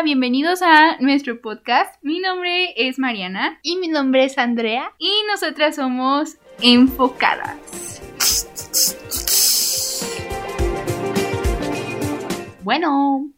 [0.00, 1.94] Hola, bienvenidos a nuestro podcast.
[2.02, 4.94] Mi nombre es Mariana Y mi nombre es Andrea.
[4.98, 7.58] y nosotras somos enfocadas.
[12.62, 13.30] Bueno,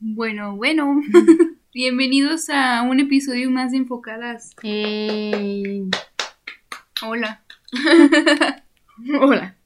[0.00, 1.00] Bueno, bueno.
[1.72, 4.50] bienvenidos a un episodio más de Enfocadas.
[4.64, 5.84] eh,
[7.06, 7.44] Hola.
[9.20, 9.56] hola.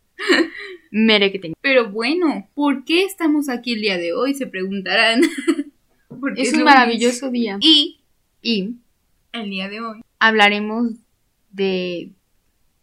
[0.90, 1.54] Mere que tengo.
[1.62, 4.34] Pero bueno, ¿por qué estamos aquí el día de hoy?
[4.34, 5.22] Se preguntarán.
[6.20, 7.58] Porque Es un maravilloso día.
[7.60, 8.00] Y
[8.42, 8.74] Y
[9.32, 10.92] el día de hoy hablaremos
[11.50, 12.10] de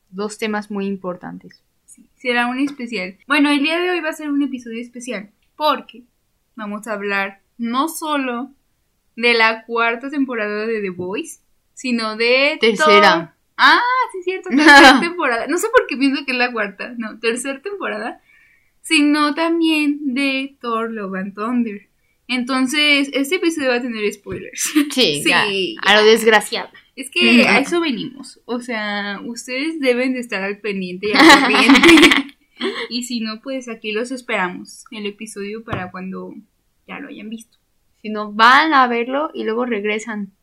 [0.09, 1.61] dos temas muy importantes.
[1.85, 3.17] sí, será un especial.
[3.27, 6.03] Bueno, el día de hoy va a ser un episodio especial porque
[6.55, 8.51] vamos a hablar no solo
[9.15, 11.39] de la cuarta temporada de The Voice,
[11.73, 13.35] sino de Tercera.
[13.57, 15.47] Ah, sí es cierto, tercera temporada.
[15.47, 18.21] No sé por qué pienso que es la cuarta, no, tercera temporada,
[18.81, 21.87] sino también de Thor Love and Thunder.
[22.27, 24.71] Entonces, este episodio va a tener spoilers.
[24.91, 25.81] Sí, Sí, ya, ya.
[25.81, 26.69] a lo desgraciado.
[26.95, 28.39] Es que a eso venimos.
[28.45, 32.35] O sea, ustedes deben de estar al pendiente y al corriente.
[32.89, 34.85] y si no, pues aquí los esperamos.
[34.91, 36.33] El episodio para cuando
[36.87, 37.57] ya lo hayan visto.
[38.01, 40.33] Si no, van a verlo y luego regresan.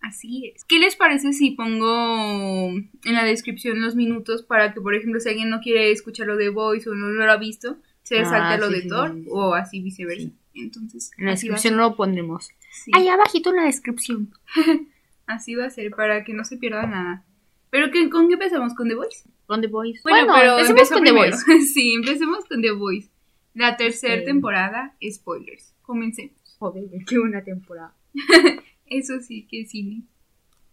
[0.00, 0.64] Así es.
[0.64, 5.28] ¿Qué les parece si pongo en la descripción los minutos para que, por ejemplo, si
[5.30, 8.68] alguien no quiere escuchar lo de Voice o no lo ha visto, se Ah, lo
[8.68, 9.24] sí, de sí, Thor sí.
[9.30, 10.28] o así viceversa?
[10.56, 12.48] Entonces, En la descripción lo pondremos.
[12.70, 12.90] Sí.
[12.94, 14.32] Ahí abajito en la descripción.
[15.26, 17.24] Así va a ser para que no se pierda nada.
[17.70, 18.74] ¿Pero qué, con qué empezamos?
[18.74, 19.28] ¿Con The Voice?
[19.46, 20.00] Con The Voice.
[20.02, 21.12] Bueno, pero empecemos con The.
[21.12, 21.60] Voice.
[21.74, 23.10] sí, empecemos con The Voice.
[23.54, 25.74] La tercera temporada, spoilers.
[25.82, 26.36] Comencemos.
[26.58, 27.94] Joder, qué buena temporada.
[28.86, 30.02] Eso sí, que cine.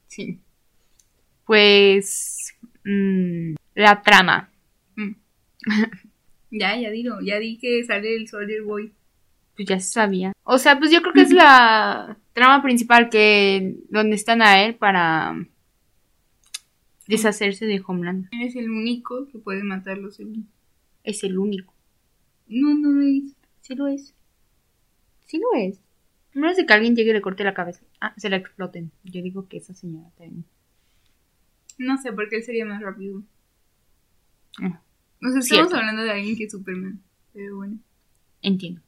[0.08, 0.40] Sí.
[1.46, 2.54] Pues.
[2.84, 4.52] mm, la trama.
[4.96, 5.14] Mm.
[6.52, 8.94] ya, ya digo, ya di que sale el Soldier Boy.
[9.56, 10.34] Pues ya se sabía.
[10.44, 13.78] O sea, pues yo creo que es la trama principal que.
[13.90, 15.36] donde están a él para.
[17.08, 18.28] deshacerse de Homeland.
[18.32, 20.48] Eres el único que puede matarlo según.
[21.04, 21.74] Es el único.
[22.48, 23.36] No, no lo es.
[23.62, 24.14] Sí lo es.
[25.26, 25.80] Sí lo es.
[26.36, 27.82] A menos de que alguien llegue y le corte la cabeza.
[28.02, 28.92] Ah, se la exploten.
[29.04, 30.46] Yo digo que esa señora también.
[31.78, 33.22] No sé, porque él sería más rápido.
[34.62, 34.82] Ah,
[35.22, 35.76] O sea, estamos Cierto.
[35.76, 37.00] hablando de alguien que es Superman.
[37.34, 37.78] Pero bueno.
[38.42, 38.82] entiendo.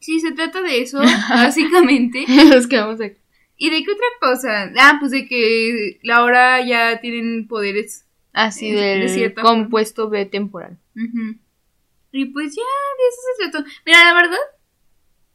[0.00, 0.98] Sí, se trata de eso,
[1.30, 2.24] básicamente.
[2.50, 3.16] Nos quedamos aquí.
[3.56, 4.72] ¿Y de qué otra cosa?
[4.78, 9.42] Ah, pues de que ahora ya tienen poderes Así De- de del forma.
[9.50, 10.78] compuesto B temporal.
[10.94, 11.36] Ujú.
[12.12, 13.66] Y pues ya, de eso se trató.
[13.84, 14.38] Mira, la verdad.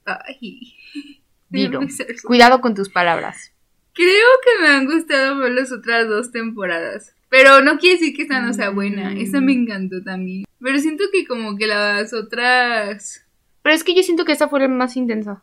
[0.06, 0.74] Ay.
[1.50, 1.82] Dilo.
[2.24, 3.52] Cuidado con tus palabras.
[3.94, 7.14] Creo que me han gustado más las otras dos temporadas.
[7.30, 9.12] Pero no quiere decir que esta no sea buena.
[9.12, 9.18] Mm.
[9.18, 10.46] Esta me encantó también.
[10.62, 13.26] Pero siento que como que las otras.
[13.64, 15.42] Pero es que yo siento que esta fue la más intensa.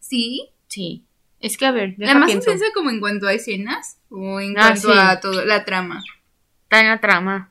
[0.00, 0.50] Sí.
[0.68, 1.04] Sí.
[1.40, 2.50] Es que a ver, La más pienso.
[2.50, 3.98] intensa como en cuanto a escenas.
[4.10, 4.98] O en Ah, cuanto sí.
[4.98, 6.02] a todo, la trama.
[6.64, 7.50] Está en la trama.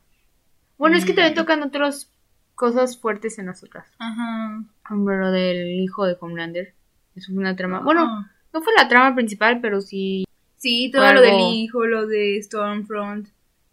[0.78, 1.16] Bueno, es que Mm.
[1.16, 2.12] también tocan otras
[2.56, 3.88] cosas fuertes en las otras.
[3.97, 4.63] Ajá.
[4.91, 6.74] Lo del hijo de Homelander.
[7.16, 7.80] Eso fue una trama.
[7.80, 8.31] Bueno, Ah.
[8.53, 10.25] no fue la trama principal, pero sí.
[10.57, 13.30] Sí, todo lo del hijo, lo de Stormfront,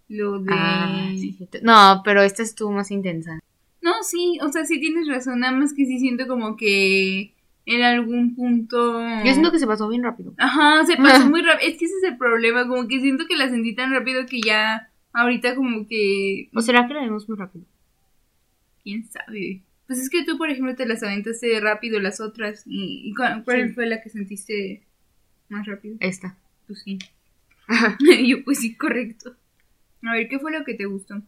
[0.08, 0.52] lo de...
[0.56, 1.48] Ah, sí, sí.
[1.62, 3.40] No, pero esta estuvo más intensa.
[3.86, 7.32] No, sí, o sea, sí tienes razón, nada más que sí siento como que
[7.66, 9.00] en algún punto...
[9.24, 10.34] Yo siento que se pasó bien rápido.
[10.38, 13.36] Ajá, se pasó muy rápido, es que ese es el problema, como que siento que
[13.36, 16.48] la sentí tan rápido que ya ahorita como que...
[16.52, 17.64] ¿O será que la vimos muy rápido?
[18.82, 19.62] ¿Quién sabe?
[19.86, 23.44] Pues es que tú, por ejemplo, te las aventaste rápido las otras y, y ¿cuál,
[23.44, 23.74] cuál Sí.
[23.74, 24.82] fue la que sentiste
[25.48, 25.96] más rápido?
[26.00, 26.36] Esta.
[26.66, 26.98] Pues sí.
[28.26, 29.36] Yo pues sí, correcto.
[30.02, 31.22] A ver, ¿qué fue lo que te gustó?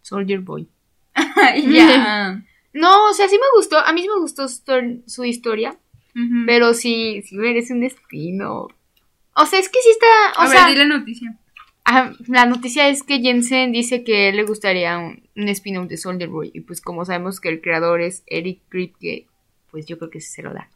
[0.00, 0.66] Soldier Boy.
[1.68, 2.42] Ya.
[2.72, 3.78] No, o sea, sí me gustó.
[3.78, 5.76] A mí sí me gustó su, tor- su historia.
[6.46, 8.68] Pero sí, sí merece un destino.
[9.34, 10.06] O sea, es que sí está.
[10.40, 11.36] O a sea, ver, di la noticia.
[11.84, 16.28] ah, la noticia es que Jensen dice que le gustaría un, un spin-off de Soldier
[16.28, 16.52] Boy.
[16.54, 19.26] Y pues, como sabemos que el creador es Eric Kripke,
[19.72, 20.68] pues yo creo que se lo da.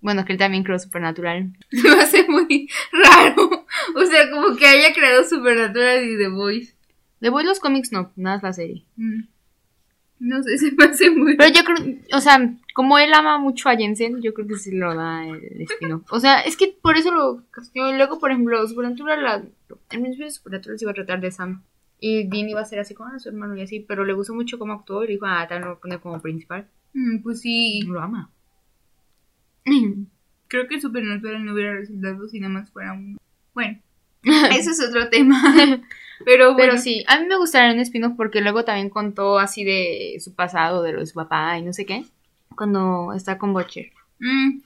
[0.00, 1.52] Bueno, que él también creó Supernatural.
[1.70, 3.66] Se me hace muy raro.
[3.94, 6.74] O sea, como que haya creado Supernatural y The Voice.
[7.20, 8.84] The Boy los cómics no, nada es la serie.
[8.96, 9.22] Mm.
[10.18, 13.68] No sé, se me hace muy Pero yo creo, o sea, como él ama mucho
[13.68, 16.04] a Jensen, yo creo que sí lo da el spin-off.
[16.10, 17.88] O sea, es que por eso lo castió.
[17.90, 19.34] Y luego, por ejemplo, Supernatural, la,
[19.90, 21.62] el principio Supernatural se iba a tratar de Sam.
[21.98, 24.34] Y Dean iba a ser así como ah, su hermano y así, pero le gustó
[24.34, 26.68] mucho cómo actuó y dijo, ah, tal lo a poner como principal.
[26.92, 27.80] Mm, Pues sí.
[27.86, 28.30] Lo ama.
[30.48, 33.18] Creo que Supernatural no hubiera resultado si nada más fuera uno.
[33.54, 33.78] Bueno,
[34.50, 35.42] ese es otro tema.
[36.24, 39.64] Pero bueno, Pero sí, a mí me gustaría un spin-off porque luego también contó así
[39.64, 42.04] de su pasado, de lo de su papá y no sé qué,
[42.56, 43.90] cuando está con Butcher.
[44.20, 44.60] mm,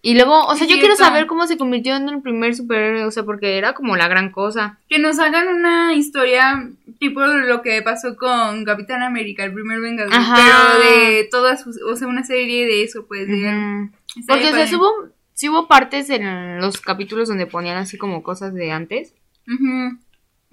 [0.00, 3.10] Y luego, o sea, yo quiero saber cómo se convirtió en el primer superhéroe, o
[3.10, 4.78] sea, porque era como la gran cosa.
[4.88, 10.14] Que nos hagan una historia tipo lo que pasó con Capitán América, el primer Vengador,
[10.14, 10.36] Ajá.
[10.36, 13.26] pero de todas sus, o sea, una serie de eso, pues.
[13.28, 13.90] de-
[14.26, 14.90] Porque, o sea, hubo,
[15.38, 19.14] sí hubo partes en los capítulos donde ponían así como cosas de antes.
[19.46, 19.56] Y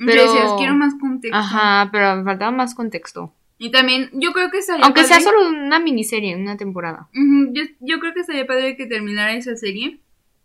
[0.06, 1.36] Pero- decías, quiero más contexto.
[1.36, 3.34] Ajá, pero me faltaba más contexto.
[3.58, 7.08] Y también, yo creo que estaría Aunque sea solo una miniserie, una temporada.
[7.16, 9.98] Ujú, yo, yo creo que estaría padre que terminara esa serie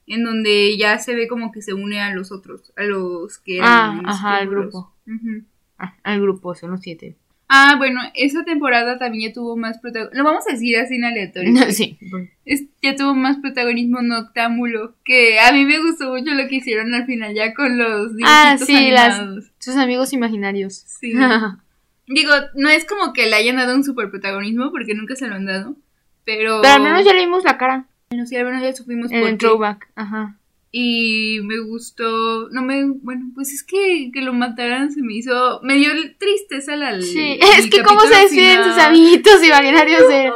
[0.07, 3.61] en donde ya se ve como que se une a los otros, a los que
[3.63, 4.91] Ah, ajá, al grupo.
[5.07, 5.43] Ujú.
[5.79, 7.15] Ah, al grupo, son los siete.
[7.53, 10.17] Ah, bueno, esa temporada también ya tuvo más protagonismo.
[10.23, 11.53] Lo vamos a decir así en aleatorio.
[11.73, 11.99] sí.
[12.45, 14.95] Es- ya tuvo más protagonismo Noctámulo.
[15.05, 18.57] Que a mí me gustó mucho lo que hicieron al final ya con los Ah,
[18.57, 19.21] sí, las,
[19.59, 20.75] sus amigos imaginarios.
[20.75, 21.13] Sí.
[22.07, 25.35] Digo, no es como que le hayan dado un super protagonismo porque nunca se lo
[25.35, 25.77] han dado.
[26.25, 26.61] Pero.
[26.63, 29.21] Pero al menos ya le vimos la cara Bueno, sí, al menos ya supimos en
[29.21, 29.47] por el qué.
[29.47, 29.89] throwback.
[29.97, 30.37] Ajá.
[30.73, 35.61] Y me gustó, no me, bueno, pues es que, que lo mataran se me hizo,
[35.65, 39.49] me dio tristeza la Sí, el es que cómo se despiden sus amiguitos de
[40.27, 40.33] él.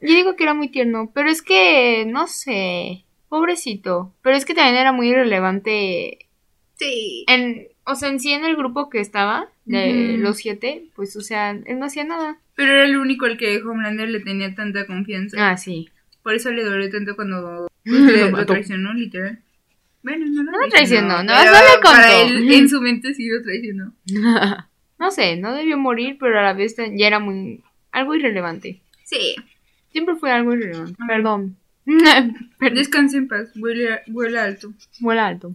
[0.00, 4.12] Yo digo que era muy tierno, pero es que, no sé, pobrecito.
[4.22, 6.26] Pero es que también era muy irrelevante
[6.78, 7.24] Sí.
[7.28, 11.20] en, o sea, en sí en el grupo que estaba, de los siete, pues, o
[11.20, 12.38] sea, él no hacía nada.
[12.54, 15.50] Pero era el único al que Homelander le tenía tanta confianza.
[15.50, 15.88] Ah, sí.
[16.22, 19.38] Por eso le dolió tanto cuando le- lo, traicionó, literal.
[20.02, 21.90] Bueno, no lo No lo traicionó, no, pero solo le contó.
[21.90, 23.92] Para él, en su mente sí lo traicionó.
[24.98, 27.62] no sé, no debió morir, pero a la vez ya era muy,
[27.92, 28.80] algo irrelevante.
[29.04, 29.34] Sí.
[29.90, 30.94] Siempre fue algo irrelevante.
[30.98, 31.06] Ajá.
[31.08, 31.56] Perdón.
[32.58, 32.74] Perdón.
[32.74, 34.72] Descanse en paz, vuela, vuela alto.
[35.00, 35.54] Vuela alto.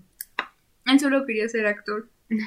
[0.86, 2.08] Él solo quería ser actor.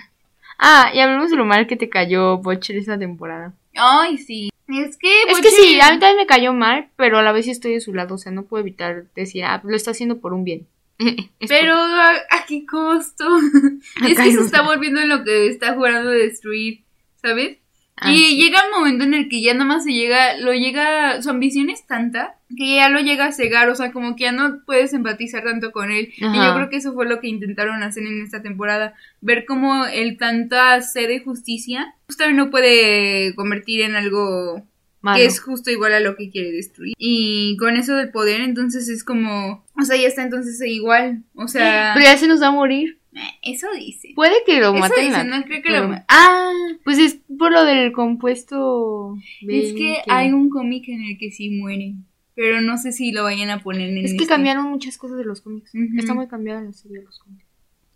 [0.56, 3.52] Ah, y hablemos de lo mal que te cayó Butcher esta temporada.
[3.74, 4.50] Ay, sí.
[4.68, 7.44] Es que, Es que sí, a mí también me cayó mal, pero a la vez
[7.44, 10.20] sí estoy de su lado, o sea, no puedo evitar decir, ah, lo está haciendo
[10.20, 10.66] por un bien.
[11.48, 13.26] Pero ¿a, a qué costo?
[14.08, 16.82] es que se está volviendo en lo que está jugando a destruir,
[17.20, 17.58] ¿sabes?
[17.96, 18.36] Ah, y sí.
[18.42, 21.86] llega un momento en el que ya nomás se llega, lo llega, su ambición es
[21.86, 25.44] tanta que ya lo llega a cegar, o sea, como que ya no puedes empatizar
[25.44, 26.12] tanto con él.
[26.16, 29.86] Y yo creo que eso fue lo que intentaron hacer en esta temporada, ver cómo
[29.86, 34.62] el tanta sed de justicia, pues también lo puede convertir en algo
[35.00, 35.18] Malo.
[35.18, 36.94] que es justo igual a lo que quiere destruir.
[36.98, 41.48] Y con eso del poder, entonces es como, o sea, ya está entonces igual, o
[41.48, 42.98] sea, Pero ya se nos va a morir.
[43.42, 44.10] Eso dice.
[44.14, 44.98] Puede que lo Eso maten.
[45.06, 46.50] dice, la- no creo que pero- lo Ah,
[46.84, 49.16] Pues es por lo del compuesto.
[49.42, 50.02] es que 20.
[50.08, 51.94] hay un cómic en el que sí muere,
[52.34, 54.26] pero no sé si lo vayan a poner en Es que este.
[54.26, 55.70] cambiaron muchas cosas de los cómics.
[55.96, 57.44] Está muy cambiada la serie de los cómics.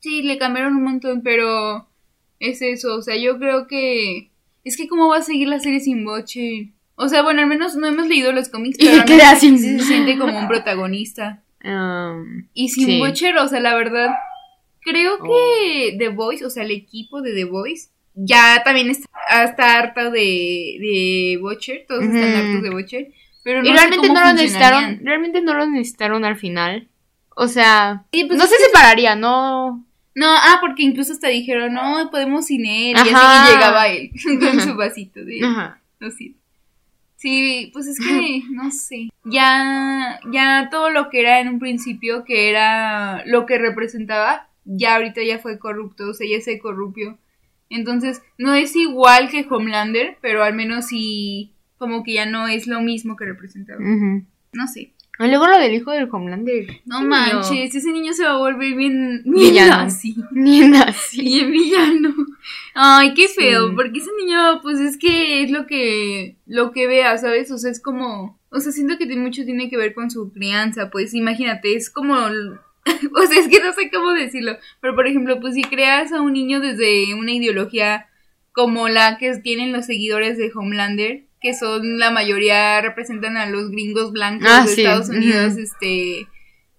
[0.00, 1.88] Sí, le cambiaron un montón, pero
[2.38, 4.30] es eso, o sea, yo creo que
[4.64, 6.72] es que cómo va a seguir la serie sin Boche.
[6.94, 9.40] O sea, bueno, al menos no hemos leído los cómics, Y pero al queda menos
[9.40, 11.42] sin- se siente como un protagonista.
[11.64, 13.00] Um, Y sin Sí.
[13.02, 14.10] O sea, la verdad,
[14.80, 15.24] creo Oh.
[15.24, 19.08] que The Voice, o sea, el equipo de The Voice, ya también está,
[19.44, 20.18] está harta de,
[20.80, 23.08] de Butcher, todos están hartos de Butcher,
[23.44, 25.00] pero no y realmente no lo necesitaron.
[25.04, 26.88] Realmente no lo necesitaron al final.
[27.36, 29.84] O sea, Sí, pues no se que- separaría, no.
[30.16, 33.44] No, ah, porque incluso hasta dijeron, no, podemos sin él, y Ajá.
[33.44, 34.10] así llegaba él,
[34.40, 35.40] con su vasito de...
[35.44, 35.80] Ajá.
[36.16, 36.38] Siento.
[37.16, 39.08] Sí, pues es que, no sé.
[39.24, 44.96] Ya, ya todo lo que era en un principio, que era lo que representaba, ya
[44.96, 47.18] ahorita ya fue corrupto, o sea, ya se corrupio.
[47.70, 52.66] Entonces, no es igual que Homelander, pero al menos sí, como que ya no es
[52.66, 53.80] lo mismo que representaba.
[53.80, 54.92] No sé.
[55.20, 56.66] Y luego lo del hijo del Homelander.
[56.86, 57.10] No niño.
[57.10, 59.82] manches, ese niño se va a volver bien, bien Villano.
[59.84, 60.14] nazi.
[60.30, 60.72] Bien.
[61.16, 62.14] Bien villano.
[62.74, 63.74] Ay, qué feo, Sí.
[63.74, 67.50] porque ese niño, pues es que es lo que, lo que vea, ¿sabes?
[67.50, 70.32] O sea, es como, o sea, siento que tiene- mucho tiene que ver con su
[70.32, 72.14] crianza, pues imagínate, es como,
[73.14, 76.20] o sea, es que no sé cómo decirlo, pero por ejemplo, pues si creas a
[76.20, 78.06] un niño desde una ideología
[78.52, 83.70] como la que tienen los seguidores de Homelander, que son la mayoría representan a los
[83.70, 86.26] gringos blancos Ah, de sí, Estados Unidos, este,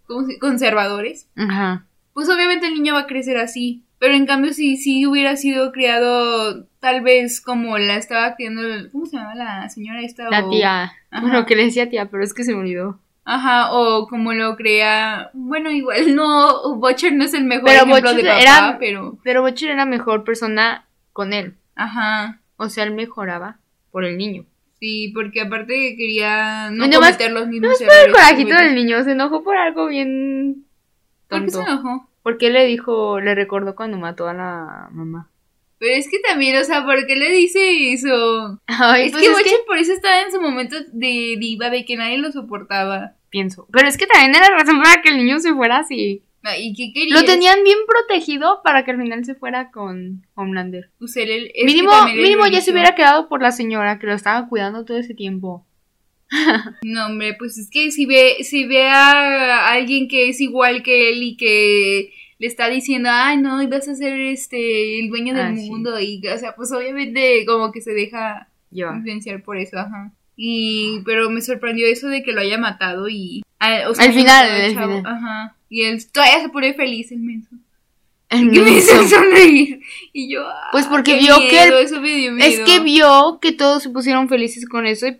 [0.06, 1.86] ¿cómo se- conservadores Ajá.
[2.14, 3.84] pues obviamente el niño va a crecer así.
[4.02, 8.62] Pero en cambio, si si hubiera sido criado tal vez como la estaba criando,
[8.94, 10.30] ¿cómo se llama la señora esta?
[10.30, 10.94] La O- tía.
[11.12, 11.22] Ajá.
[11.22, 13.00] Bueno, que le decía tía, pero es que se me olvidó.
[13.32, 18.10] Ajá, o como lo crea, bueno, igual no, Butcher no es el mejor Pero ejemplo
[18.10, 21.56] de Butcher papá, era- pero, Pero Butcher era mejor persona con él.
[21.76, 23.60] ajá, O sea, él mejoraba
[23.92, 24.46] por el niño.
[24.80, 28.14] sí, porque aparte quería no nomás- cometer los mismos El errores.
[28.14, 30.66] corajito que del niño se enojó por algo bien
[31.28, 31.72] ¿Por qué se tonto.
[31.72, 32.10] enojó?
[32.24, 35.30] Porque le dijo, le recordó cuando mató a la mamá.
[35.80, 38.60] Pero es que también, o sea, ¿por qué le dice eso?
[38.68, 41.70] Ay, es pues que es Butcher que- por eso estaba en su momento de diva,
[41.70, 43.14] de que nadie lo soportaba.
[43.30, 43.68] Pienso.
[43.72, 46.24] Pero es que también era razón para que el niño se fuera así.
[46.44, 47.20] Ah, ¿Y qué querías?
[47.20, 50.90] Lo tenían bien protegido para que al final se fuera con Homelander.
[50.98, 54.14] Pues él- él- es Mínimo, mínimo ya se hubiera quedado por la señora que lo
[54.14, 55.66] estaba cuidando todo ese tiempo.
[56.84, 61.10] No, hombre, pues es que si ve, si ve a alguien que es igual que
[61.10, 65.34] él y que le está diciendo, ay, no, y vas a ser este, el dueño
[65.34, 65.70] del Ah, sí.
[65.70, 70.14] mundo, y, o sea, pues obviamente como que se deja influenciar por eso, ajá.
[70.42, 73.42] Y, pero me sorprendió eso de que lo haya matado y...
[73.60, 75.04] a- o sea, Al final, al final.
[75.06, 75.56] Ajá.
[75.68, 77.50] Y él todavía se pone feliz, el menso.
[78.30, 79.82] El Que me hizo sonreír.
[80.14, 82.80] Y yo, ah, Pues porque qué vio que miedo, el- eso me dio Es que
[82.80, 85.18] vio que todos se pusieron felices con eso y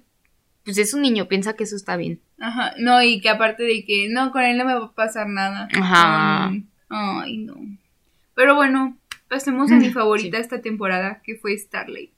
[0.64, 2.22] pues es un niño, piensa que eso está bien.
[2.40, 5.28] Ajá, no, y que aparte de que no, con él no me va a pasar
[5.28, 5.68] nada.
[5.74, 6.54] Ajá.
[6.90, 7.56] Ay, no.
[8.36, 8.96] Pero bueno,
[9.28, 10.42] pasemos a mi Mm, favorita sí.
[10.44, 12.12] esta temporada, que fue Starlight.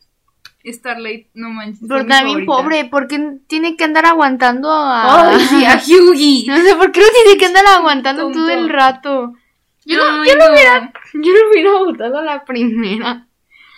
[0.66, 1.88] Starlight, no manches.
[1.88, 5.38] Pero también pobre, porque tiene que andar aguantando a...
[5.40, 6.46] Sí, a Hyugi.
[6.48, 8.40] No sé por qué lo tiene que andar aguantando Tonto.
[8.40, 9.34] todo el rato.
[9.86, 10.54] Yo, no- yo lo no.
[10.54, 13.28] hubiera, yo lo hubiera votado a la primera.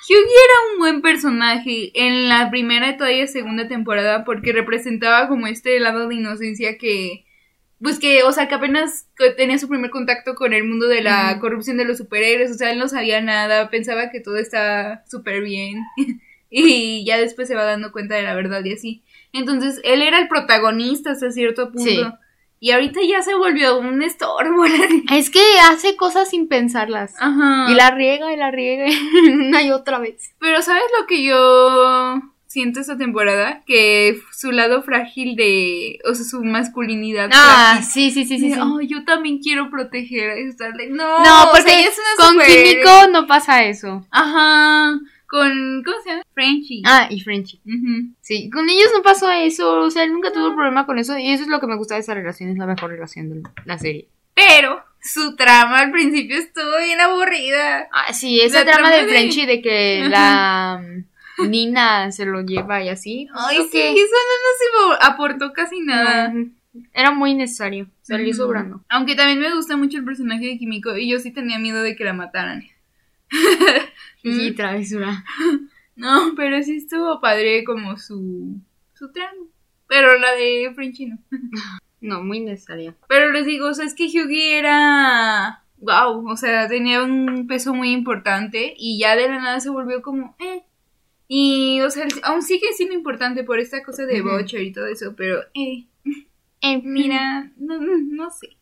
[0.06, 5.48] Hyugi era un buen personaje en la primera y todavía segunda temporada porque representaba como
[5.48, 7.26] este lado de inocencia que,
[7.82, 11.40] pues que, o sea, que apenas tenía su primer contacto con el mundo de la
[11.40, 15.42] corrupción de los superhéroes, o sea, él no sabía nada, pensaba que todo estaba súper
[15.42, 15.80] bien
[16.54, 19.04] y ya después se va dando cuenta de la verdad y así.
[19.34, 21.90] Entonces, él era el protagonista hasta cierto punto.
[21.90, 22.02] Sí.
[22.60, 24.64] Y ahorita ya se volvió un estorbo.
[25.12, 27.14] Es que hace cosas sin pensarlas.
[27.20, 27.66] Ajá.
[27.70, 28.86] Y la riega y la riega
[29.34, 30.34] una y otra vez.
[30.40, 33.64] Pero ¿sabes lo que yo siento esta temporada?
[33.66, 36.00] Que su lado frágil de...
[36.10, 37.30] O sea, su masculinidad.
[37.34, 37.84] Ah, frágil.
[37.92, 38.54] sí, sí, sí, sí.
[38.58, 40.92] "Ay, yo también quiero proteger a Starlight.
[40.92, 44.06] No, no, o porque sea, es una con Químico no pasa eso.
[44.12, 45.00] Ajá.
[45.34, 45.82] Con...
[45.84, 46.22] ¿Cómo se llama?
[46.36, 46.84] Frenchie.
[46.86, 47.60] Ah, y Frenchy.
[47.66, 48.14] Ujú.
[48.22, 49.80] Sí, con ellos no pasó eso.
[49.80, 51.18] O sea, él nunca tuvo problema con eso.
[51.18, 52.52] Y eso es lo que me gusta de esa relación.
[52.52, 54.08] Es la mejor relación de la serie.
[54.36, 57.88] Pero su trama al principio estuvo bien aburrida.
[57.92, 60.80] Ah, sí, esa La trama trama de Frenchy de que la
[61.40, 63.28] mm, Nina se lo lleva y así.
[63.34, 66.32] pues, Ay, sí, que- eso no nos aportó casi nada.
[66.94, 67.88] era muy innecesario.
[68.04, 68.84] Salió sobrando.
[68.88, 71.96] Aunque también me gusta mucho el personaje de Kimiko y yo sí tenía miedo de
[71.96, 72.66] que la mataran.
[74.24, 75.24] Y travesura.
[75.96, 78.60] No, pero sí estuvo padre como su,
[78.96, 79.46] su trama.
[79.88, 81.20] Pero la de Frenchy no.
[82.02, 82.96] No, muy innecesaria.
[83.08, 85.64] Pero les digo, o sea, es que Hyugi era...
[85.78, 90.02] Wow, o sea, tenía un peso muy importante y ya de la nada se volvió
[90.02, 90.36] como...
[90.40, 90.64] Eh.
[91.30, 94.22] Y, o sea, aún sigue siendo importante por esta cosa de.
[94.22, 95.44] Butcher y todo eso, pero...
[95.54, 95.86] Eh.
[96.60, 98.58] Eh, Mira, no, no, no sé.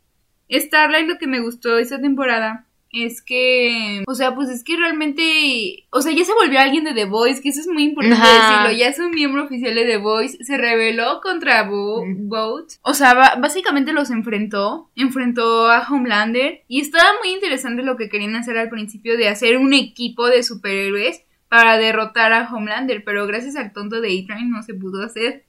[0.52, 5.86] Starlight lo que me gustó esta temporada es que, o sea, pues es que realmente,
[5.92, 8.64] o sea, ya se volvió alguien de The Voice, que eso es muy importante Ajá.
[8.64, 12.30] decirlo, ya es un miembro oficial de The Voice, se rebeló contra Bo Mm.
[12.30, 18.10] Boat, o sea, básicamente los enfrentó, enfrentó a Homelander y estaba muy interesante lo que
[18.10, 23.28] querían hacer al principio de hacer un equipo de superhéroes para derrotar a Homelander, pero
[23.28, 25.44] gracias al tonto de A-Train no se pudo hacer.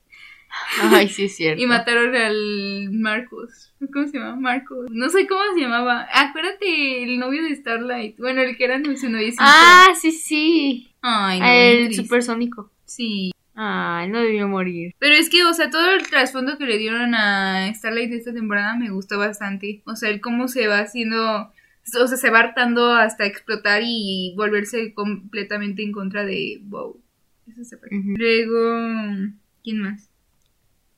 [0.82, 1.62] Ay, sí, es cierto.
[1.62, 3.72] Y mataron al Marcos.
[3.92, 4.36] ¿Cómo se llama?
[4.36, 4.90] Marcos.
[4.90, 6.06] No sé cómo se llamaba.
[6.12, 8.18] Acuérdate, el novio de Starlight.
[8.18, 9.42] Bueno, el que era su noviecito.
[9.44, 10.94] Ah, sí, sí.
[11.00, 12.70] Ay, no, el supersónico.
[12.84, 13.32] Sí.
[13.54, 14.94] Ay, no debió morir.
[14.98, 18.32] Pero es que, o sea, todo el trasfondo que le dieron a Starlight de esta
[18.32, 19.82] temporada me gustó bastante.
[19.86, 21.52] O sea, el cómo se va haciendo.
[21.84, 27.00] O sea, se va hartando hasta explotar y volverse completamente en contra de Bow.
[27.48, 27.76] Eso se.
[27.76, 28.14] Ujú.
[28.16, 29.32] Luego.
[29.62, 30.11] ¿Quién más?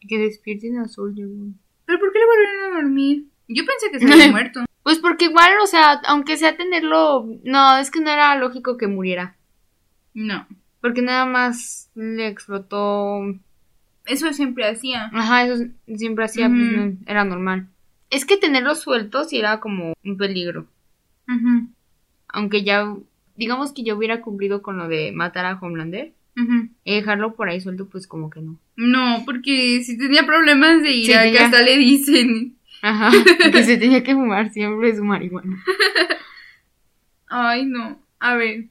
[0.09, 1.55] Que despierten a Soldier Boy.
[1.87, 3.25] ¿Pero por qué le volvieron a dormir?
[3.49, 4.65] Yo pensé que se había muerto.
[4.83, 7.27] Pues porque igual, o sea, aunque sea tenerlo.
[7.43, 9.37] No, es que no era lógico que muriera.
[10.13, 10.47] No.
[10.81, 13.23] Porque nada más le explotó.
[14.05, 15.11] Eso siempre hacía.
[15.15, 15.65] Ajá, eso
[15.97, 17.69] siempre hacía, pues, no, era normal.
[18.11, 20.67] Es que tenerlos sueltos sí era como un peligro.
[22.29, 22.95] Aunque ya.
[23.37, 26.13] Digamos que yo hubiera cumplido con lo de matar a Homelander.
[26.85, 28.59] Y dejarlo por ahí suelto, pues como que no.
[28.77, 32.57] No, porque si tenía problemas de ira, Sí, que tenía- hasta le dicen.
[32.83, 33.11] Ajá,
[33.53, 35.63] que se tenía que fumar siempre su marihuana.
[37.29, 37.99] Ay, no.
[38.21, 38.67] A ver.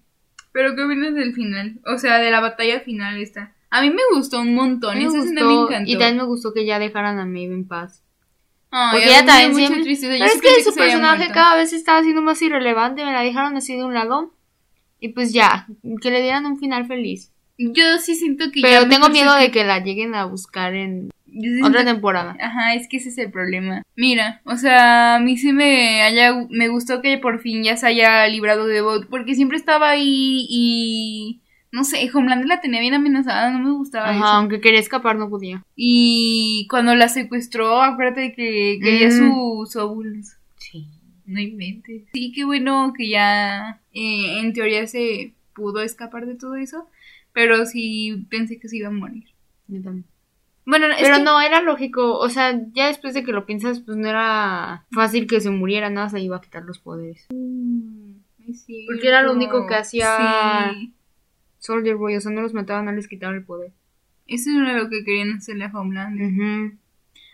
[0.52, 1.80] Pero ¿qué opinas del final?
[1.86, 3.54] O sea, de la batalla final esta.
[3.70, 4.98] A mí me gustó un montón.
[5.00, 5.92] Me Esa escena me gustó, encantó.
[5.92, 8.04] y también me gustó que ya dejaran a Maeve en paz.
[8.70, 10.14] Ay, Porque a ella también siempre- tristeza.
[10.14, 13.22] Yo Pero sí es que su personaje cada vez estaba siendo más irrelevante, me la
[13.22, 14.34] dejaron así de un lado.
[15.00, 15.68] Y pues ya,
[16.02, 17.33] que le dieran un final feliz.
[17.58, 21.10] Yo sí siento que ya Pero tengo miedo de que la lleguen a buscar en
[21.32, 22.36] siento otra temporada.
[22.40, 23.84] Ajá, es que ese es el problema.
[23.96, 27.88] Mira, o sea, a mí sí me haya, me gustó que por fin ya se
[27.88, 31.40] haya librado de Bot, porque siempre estaba ahí y
[31.72, 34.26] no sé, Homelander la tenía bien amenazada, no me gustaba Ajá, eso.
[34.26, 35.64] aunque quería escapar no podía.
[35.76, 39.12] Y cuando la secuestró, acuérdate de que quería Mm.
[39.12, 40.34] sus óvulos.
[40.58, 40.88] Sí.
[41.26, 42.04] No inventes.
[42.14, 46.88] Sí, qué bueno que ya eh, en teoría se pudo escapar de todo eso,
[47.34, 49.26] pero sí pensé que se iba a morir.
[49.68, 50.06] Yo también.
[50.66, 53.82] Bueno, es Pero que- no, era lógico, o sea, ya después de que lo piensas,
[53.82, 57.28] pues no era fácil que se muriera, nada, se iba a quitar los poderes.
[57.34, 58.14] Mm,
[58.88, 60.94] Porque era lo único que hacía- Sí.
[61.60, 63.72] Soldier Boy, o sea, no los mataban, no les quitaban el poder.
[64.28, 66.28] Eso era lo que querían hacerle a Homelander.
[66.32, 66.78] Ujú.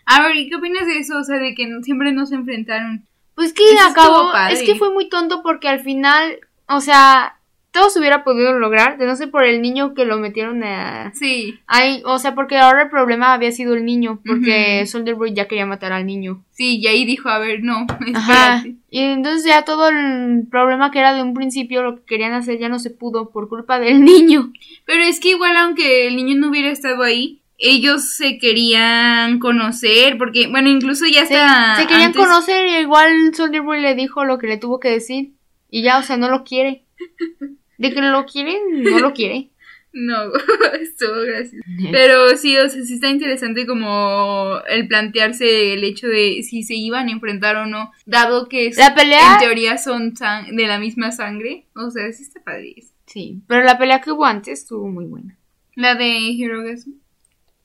[0.06, 1.18] A ver, ¿y qué opinas de eso?
[1.18, 3.06] O sea, de que siempre no se enfrentaron.
[3.34, 6.38] Pues que acabó, es que fue muy tonto porque al final,
[6.68, 7.39] o sea,
[7.72, 11.12] todo se hubiera podido lograr, de no ser por el niño que lo metieron a...
[11.14, 14.90] Sí, Ay, o sea, porque ahora el problema había sido el niño, porque Ujú.
[14.90, 16.42] Soldier Boy ya quería matar al niño.
[16.50, 18.56] sí, y ahí dijo, a ver, no, Ajá.
[18.56, 18.74] espérate.
[18.90, 22.58] Y entonces ya todo el problema que era de un principio, lo que querían hacer
[22.58, 24.52] ya no se pudo por culpa del niño.
[24.84, 30.16] Pero es que igual aunque el niño no hubiera estado ahí, ellos se querían conocer,
[30.18, 31.34] porque, bueno, incluso ya Se,
[31.80, 34.88] se querían antes- conocer y igual Soldier Boy le dijo lo que le tuvo que
[34.90, 35.32] decir.
[35.70, 36.84] Y ya, o sea, no lo quiere.
[37.80, 39.48] De que lo quiere, no lo quiere.
[39.92, 40.14] No,
[40.80, 41.64] estuvo gracioso.
[41.90, 46.76] Pero sí, o sea, sí está interesante como el plantearse el hecho de si se
[46.76, 50.14] iban a enfrentar o no, dado que La pelea- en teoría son
[50.52, 51.66] de la misma sangre.
[51.74, 52.92] O sea, sí está padre eso.
[53.06, 55.36] Sí, pero la pelea que hubo antes estuvo muy buena.
[55.74, 56.92] La de Hirogasm.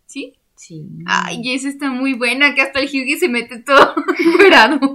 [0.08, 0.34] ¿Sí?
[0.58, 0.86] Sí.
[1.06, 4.80] Ay, esa está muy buena, que hasta el Hyugi se mete todo encuerado.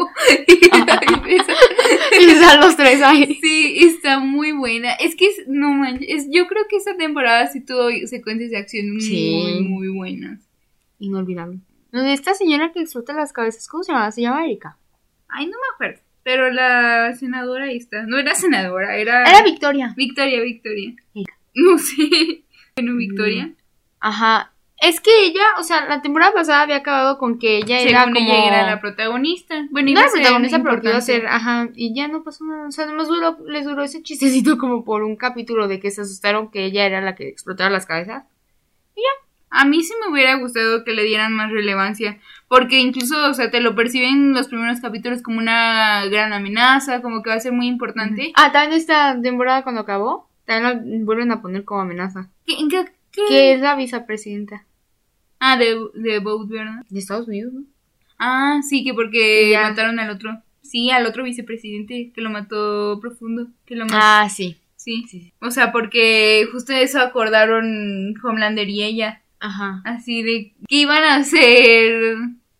[2.18, 3.38] Y están los tres ahí.
[3.40, 4.92] Sí, está muy buena.
[4.94, 8.58] Es que, es- no manches, es- yo creo que esta temporada sí tuvo secuencias de
[8.58, 9.60] acción muy, Sí.
[9.68, 10.40] muy buenas.
[10.98, 11.58] Inolvidable.
[11.92, 14.10] Esta señora que explota las cabezas, ¿cómo se llama?
[14.12, 14.76] Se llama Erika.
[15.28, 16.00] Ay, no me acuerdo.
[16.22, 18.02] Pero la senadora ahí está.
[18.06, 19.24] No era senadora, era...
[19.24, 19.94] Era Victoria.
[19.96, 20.94] Victoria, Victoria.
[21.14, 21.34] Erika.
[21.54, 22.44] No sé.
[22.76, 23.52] Bueno, Victoria.
[23.98, 24.52] Ajá.
[24.80, 28.14] Es que ella, o sea, la temporada pasada había acabado con que ella era Según
[28.14, 28.26] como...
[28.26, 29.66] ella era la protagonista.
[29.70, 32.22] Bueno, No iba era a ser protagonista, pero iba a ser, ajá, y ya no
[32.24, 32.66] pasó nada.
[32.66, 36.00] O sea, además duró, les duró ese chistecito como por un capítulo de que se
[36.00, 38.24] asustaron que ella era la que explotaba las cabezas.
[39.52, 43.50] A mí sí me hubiera gustado que le dieran más relevancia, porque incluso, o sea,
[43.50, 47.40] te lo perciben en los primeros capítulos como una gran amenaza, como que va a
[47.40, 48.30] ser muy importante.
[48.36, 52.28] Ah, también esta temporada cuando acabó, también la vuelven a poner como amenaza.
[52.46, 52.84] ¿Qué- ¿En qué?
[53.10, 53.22] qué?
[53.28, 54.64] Que es la vicepresidenta
[55.40, 56.84] Ah, de, de Boat, ¿verdad?
[56.88, 57.62] de Estados Unidos, ¿no?
[58.18, 59.62] Ah, sí, que porque Ya.
[59.68, 60.40] mataron al otro.
[60.62, 63.48] Sí, al otro vicepresidente que lo mató profundo.
[63.66, 63.96] Que lo mató.
[64.00, 64.56] Ah, sí.
[64.76, 65.04] sí.
[65.08, 65.32] sí, sí.
[65.40, 69.22] O sea, porque justo eso acordaron Homelander y ella.
[69.40, 69.80] Ajá.
[69.84, 72.16] Así de que iban a hacer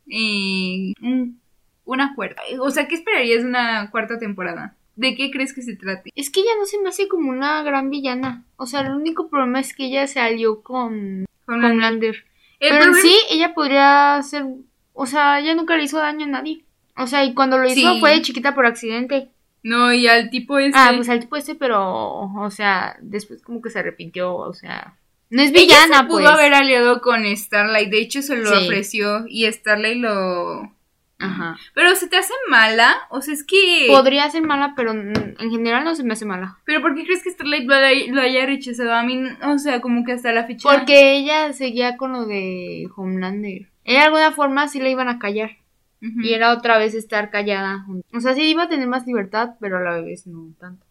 [0.09, 1.39] eh, un,
[1.85, 2.43] una cuarta.
[2.61, 4.75] O sea, ¿qué esperarías de una cuarta temporada?
[4.97, 6.11] ¿De qué crees que se trate?
[6.15, 8.45] Es que ella no se me hace como una gran villana.
[8.57, 11.71] O sea, el único problema es que ella se alió con Homelander.
[11.73, 12.25] Homelander.
[12.61, 14.45] Pero en sí, ella podría ser.
[14.93, 16.65] O sea, ella nunca le hizo daño a nadie.
[16.97, 18.01] O sea, y cuando lo hizo Sí.
[18.01, 19.29] fue de chiquita por accidente.
[19.63, 20.79] No, y al tipo este.
[20.79, 22.31] Ah, pues al tipo este, pero.
[22.35, 24.35] O sea, después como que se arrepintió.
[24.37, 24.95] O sea.
[25.31, 26.31] No es Ella villana, se pudo pues.
[26.31, 27.89] haber aliado con Starlight.
[27.91, 28.65] De hecho, se lo Sí.
[28.67, 29.25] ofreció.
[29.29, 30.73] Y Starlight lo.
[31.21, 31.57] Ajá.
[31.75, 32.95] Pero se te hace mala.
[33.11, 33.87] O sea, es que.
[33.89, 36.59] Podría ser mala, pero en en general no se me hace mala.
[36.65, 37.69] Pero ¿por qué crees que Starlight
[38.11, 38.93] lo haya, rechazado?
[38.93, 40.69] A mí, o sea, como que hasta la fecha.
[40.69, 43.69] Porque ella seguía con lo de Homelander.
[43.85, 45.53] De alguna forma sí le iban a callar.
[46.01, 47.85] Y era otra vez estar callada.
[48.15, 50.87] O sea, sí iba a tener más libertad, pero a la vez no tanto.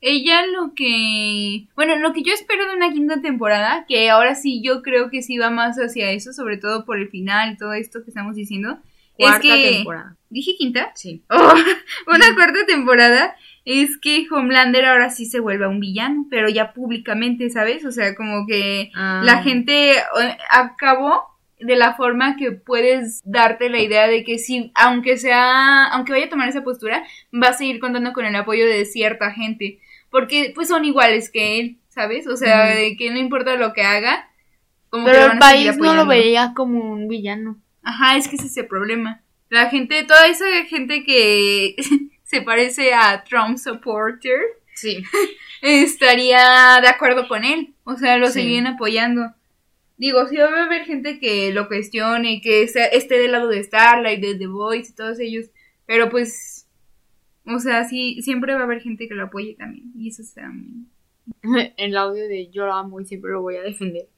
[0.00, 1.66] Ella lo que...
[1.74, 5.22] Bueno, lo que yo espero de una quinta temporada, que ahora sí yo creo que
[5.22, 8.36] sí va más hacia eso, sobre todo por el final y todo esto que estamos
[8.36, 8.78] diciendo,
[9.16, 9.76] Cuarta es que...
[9.76, 10.16] temporada.
[10.30, 10.92] ¿Dije quinta?
[10.94, 11.22] Sí.
[11.30, 11.54] Oh,
[12.08, 17.48] una cuarta temporada es que Homelander ahora sí se vuelva un villano, pero ya públicamente,
[17.50, 17.84] ¿sabes?
[17.84, 19.22] O sea, como que Ah.
[19.24, 24.70] la gente eh, acabó de la forma que puedes darte la idea de que si,
[24.74, 28.66] aunque sea, aunque vaya a tomar esa postura, va a seguir contando con el apoyo
[28.66, 29.78] de cierta gente,
[30.10, 32.26] porque pues son iguales que él, ¿sabes?
[32.26, 34.28] O sea, de que no importa lo que haga,
[34.90, 37.56] como Pero el país no lo veía como un villano.
[37.84, 39.22] Ajá, es que ese es el problema.
[39.50, 41.76] La gente, toda esa gente que
[42.24, 44.40] se parece a Trump supporter,
[44.74, 45.04] Sí.
[45.62, 47.74] estaría de acuerdo con él.
[47.84, 48.34] O sea, lo Sí.
[48.40, 49.32] seguían apoyando.
[49.96, 53.62] Digo, sí va a haber gente que lo cuestione, que sea- esté del lado de
[53.62, 55.46] Starlight, de The Voice y todos ellos.
[55.86, 56.66] Pero pues,
[57.46, 59.92] o sea, sí, siempre va a haber gente que lo apoye también.
[59.96, 60.86] Y eso está muy-
[61.76, 64.08] El audio de yo lo amo y siempre lo voy a defender.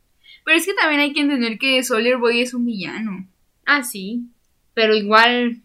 [0.45, 3.29] Pero es que también hay que entender que Soldier Boy es un villano.
[3.67, 4.31] Ah, sí.
[4.73, 5.61] Pero igual.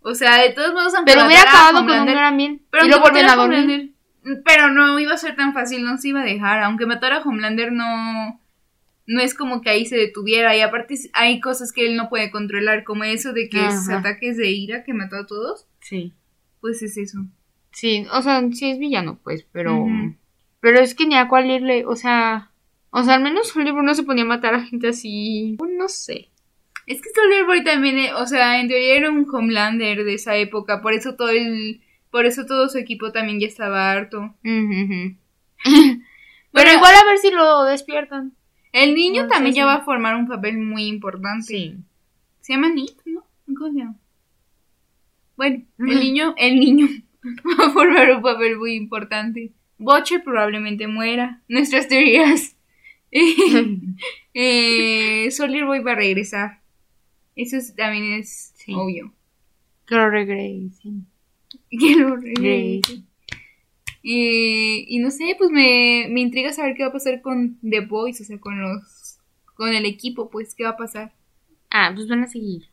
[0.00, 2.62] O sea, de todos modos, aunque Pero hubiera acabado con un gran bien.
[2.70, 3.94] Pero y lo vuelven a dormir.
[4.44, 6.62] Pero no iba a ser tan fácil, no se iba a dejar.
[6.62, 8.40] Aunque matara a Homelander, no.
[9.06, 10.56] No es como que ahí se detuviera.
[10.56, 13.98] Y aparte, hay cosas que él no puede controlar, como eso de que Ajá.
[13.98, 15.66] ataques de ira que mató a todos.
[15.80, 16.12] Sí.
[16.60, 17.18] Pues es eso.
[17.72, 19.86] Sí, o sea, sí es villano, pues, pero.
[20.60, 22.50] Pero es que ni a cuál irle, o sea.
[22.90, 25.56] O sea, al menos Hollywood no se ponía a matar a gente así.
[25.76, 26.28] No sé.
[26.86, 27.10] Es que
[27.46, 30.82] Boy también, eh, o sea, en teoría era un Homelander de esa época.
[30.82, 31.80] Por eso todo el.
[32.10, 34.34] Por eso todo su equipo también ya estaba harto.
[34.42, 35.16] Pero
[36.52, 38.32] Bueno, igual a ver si lo despiertan.
[38.72, 39.66] El niño No, también sí, ya sí.
[39.66, 41.46] va a formar un papel muy importante.
[41.46, 41.76] Sí.
[42.40, 43.24] Se llama Nick, ¿no?
[43.56, 43.96] ¿Cómo se llama?
[45.36, 46.88] Bueno, el niño, el niño
[47.60, 49.52] va a formar un papel muy importante.
[49.78, 51.40] Butcher probablemente muera.
[51.48, 52.56] Nuestras teorías.
[54.34, 56.61] eh, Soldier Boy va a regresar.
[57.36, 58.72] Eso es- también es Sí.
[58.74, 59.12] obvio.
[59.86, 61.06] Que lo regresen.
[61.70, 62.40] Que lo regrese.
[62.82, 63.06] Regresen.
[64.04, 67.80] Y, y no sé, pues me, me intriga saber qué va a pasar con The
[67.80, 69.18] Boys, o sea, con los
[69.54, 71.12] con el equipo, pues, qué va a pasar.
[71.70, 72.64] Ah, pues van a seguir.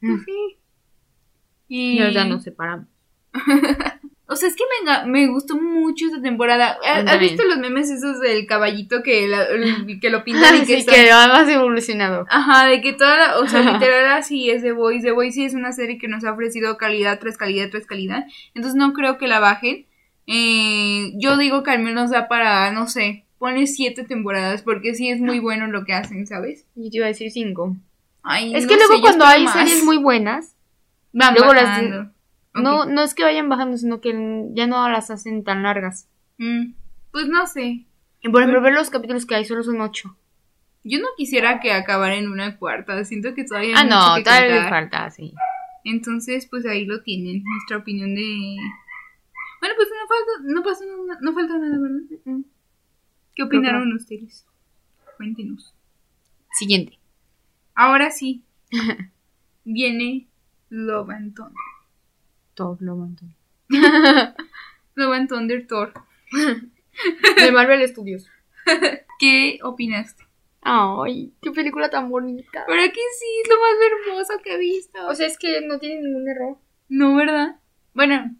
[0.00, 0.56] Pues sí.
[1.68, 2.88] Y Y ya nos separamos.
[4.30, 6.76] O sea, es que me, me gustó mucho esta temporada.
[6.86, 9.46] ¿Ha- ¿Has visto los memes esos del caballito que, la-
[10.02, 12.26] que lo pintan y que sí, está- que más evolucionado.
[12.28, 15.02] Ajá, de que toda la, o sea, literal así es The Voice.
[15.06, 18.26] The Voice sí es una serie que nos ha ofrecido calidad tras calidad tras calidad.
[18.54, 19.86] Entonces no creo que la bajen.
[20.26, 25.08] Eh, yo digo que al menos da para, no sé, pone siete temporadas porque sí
[25.08, 26.66] es muy bueno lo que hacen, ¿sabes?
[26.74, 27.74] Yo te iba a decir cinco.
[28.22, 29.54] Ay, Es no que luego sé, cuando hay más.
[29.54, 30.54] series muy buenas,
[31.14, 31.78] Van luego las-
[32.62, 34.10] no, no es que vayan bajando, sino que
[34.52, 36.08] ya no las hacen tan largas.
[36.38, 36.72] Mm,
[37.10, 37.84] pues no sé.
[38.20, 40.16] Y por ejemplo, ver los capítulos que hay solo son ocho.
[40.84, 43.04] Yo no quisiera que acabara en una cuarta.
[43.04, 45.34] Siento que todavía Ah, hay no, que todavía le falta, sí.
[45.84, 48.56] Entonces, pues ahí lo tienen, nuestra opinión de...
[49.60, 52.44] Bueno, pues no falta, no pasa nada, no falta nada, ¿verdad?
[53.34, 54.46] ¿Qué opinaron ustedes?
[55.16, 55.74] Cuéntenos.
[56.52, 56.98] Siguiente.
[57.74, 58.44] Ahora sí,
[59.64, 60.26] viene
[60.70, 61.54] Love and Thunder.
[62.64, 63.34] Montón.
[64.94, 65.92] Love and Thunder Thor.
[67.36, 68.26] De Marvel Studios.
[69.20, 70.24] ¿Qué opinaste?
[70.62, 72.66] Ay, qué película tan bonita.
[72.66, 75.06] Para que sí, es lo más hermoso que he visto.
[75.06, 76.56] O sea, es que no tiene ningún error.
[76.88, 77.56] no, ¿verdad?
[77.94, 78.34] Bueno,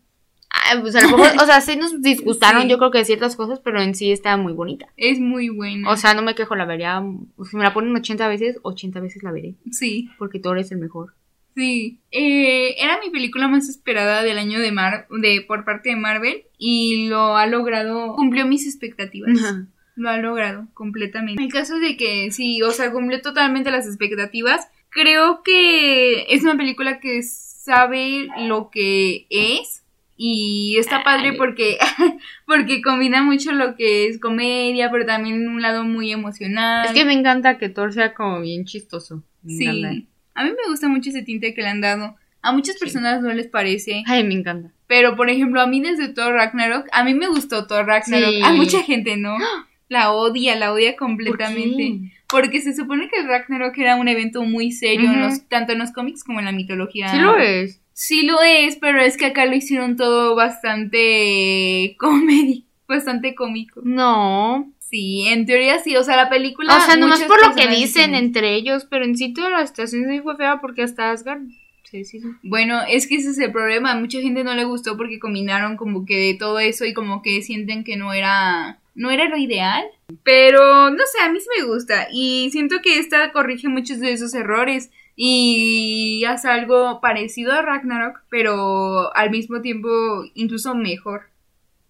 [0.51, 2.69] Ah, pues a lo mejor, o sea, sí nos disgustaron, Sí.
[2.71, 4.89] yo creo que de ciertas cosas, pero en sí está muy bonita.
[4.97, 5.91] es muy buena.
[5.91, 7.03] O sea, no me quejo, la vería.
[7.49, 9.55] Si me la ponen 80 veces, 80 veces la veré.
[9.71, 10.09] sí.
[10.19, 11.15] Porque Thor es el mejor.
[11.59, 15.97] Sí, eh, era mi película más esperada del año de Mar de por parte de
[15.97, 19.57] Marvel y lo ha logrado, cumplió mis expectativas.
[19.97, 21.43] Lo ha logrado completamente.
[21.43, 24.69] El caso es de que sí, o sea, cumplió totalmente las expectativas.
[24.89, 29.83] Creo que es una película que sabe lo que es
[30.17, 31.79] y está padre porque
[32.47, 36.87] porque combina mucho lo que es comedia, pero también un lado muy emocional.
[36.87, 39.25] Es que me encanta que Thor sea como bien chistoso.
[39.43, 39.67] Me sí.
[39.67, 40.08] encanta.
[40.39, 42.17] A mí me gusta mucho ese tinte que le han dado.
[42.43, 44.05] A muchas personas no les parece.
[44.07, 44.71] Ay, me encanta.
[44.87, 48.31] Pero, por ejemplo, a mí desde Thor Ragnarok, a mí me gustó Thor Ragnarok.
[48.31, 48.43] Sí.
[48.43, 49.37] A mucha gente no.
[49.91, 52.13] La odia, la odia completamente.
[52.29, 55.79] Porque se supone que el Ragnarok era un evento muy serio, en los- tanto en
[55.79, 57.09] los cómics como en la mitología.
[57.11, 57.81] Sí lo es.
[57.95, 63.81] Sí lo es, pero es que acá lo hicieron todo bastante comedy, bastante cómico.
[63.85, 64.71] No.
[64.89, 66.77] Sí, en teoría sí, o sea, la película...
[66.77, 70.07] O sea, nomás por lo que dicen entre ellos, pero en sí toda la situación
[70.09, 71.43] sí fue fea porque hasta Asgard.
[71.85, 72.29] Sí, sí, sí.
[72.43, 73.93] Bueno, es que ese es el problema.
[73.93, 77.23] A mucha gente no le gustó porque combinaron como que de todo eso y como
[77.23, 79.85] que sienten que no era no era lo ideal.
[80.23, 84.13] Pero no sé, a mí sí me gusta y siento que esta corrige muchos de
[84.13, 89.89] esos errores y hace algo parecido a Ragnarok, pero al mismo tiempo
[90.35, 91.23] incluso mejor.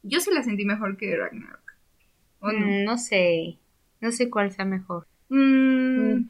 [0.02, 1.57] Yo sí la sentí mejor que Ragnarok.
[2.40, 2.66] ¿O no?
[2.66, 3.56] Mm, no sé.
[4.00, 5.06] No sé cuál sea mejor.
[5.28, 6.28] Mm,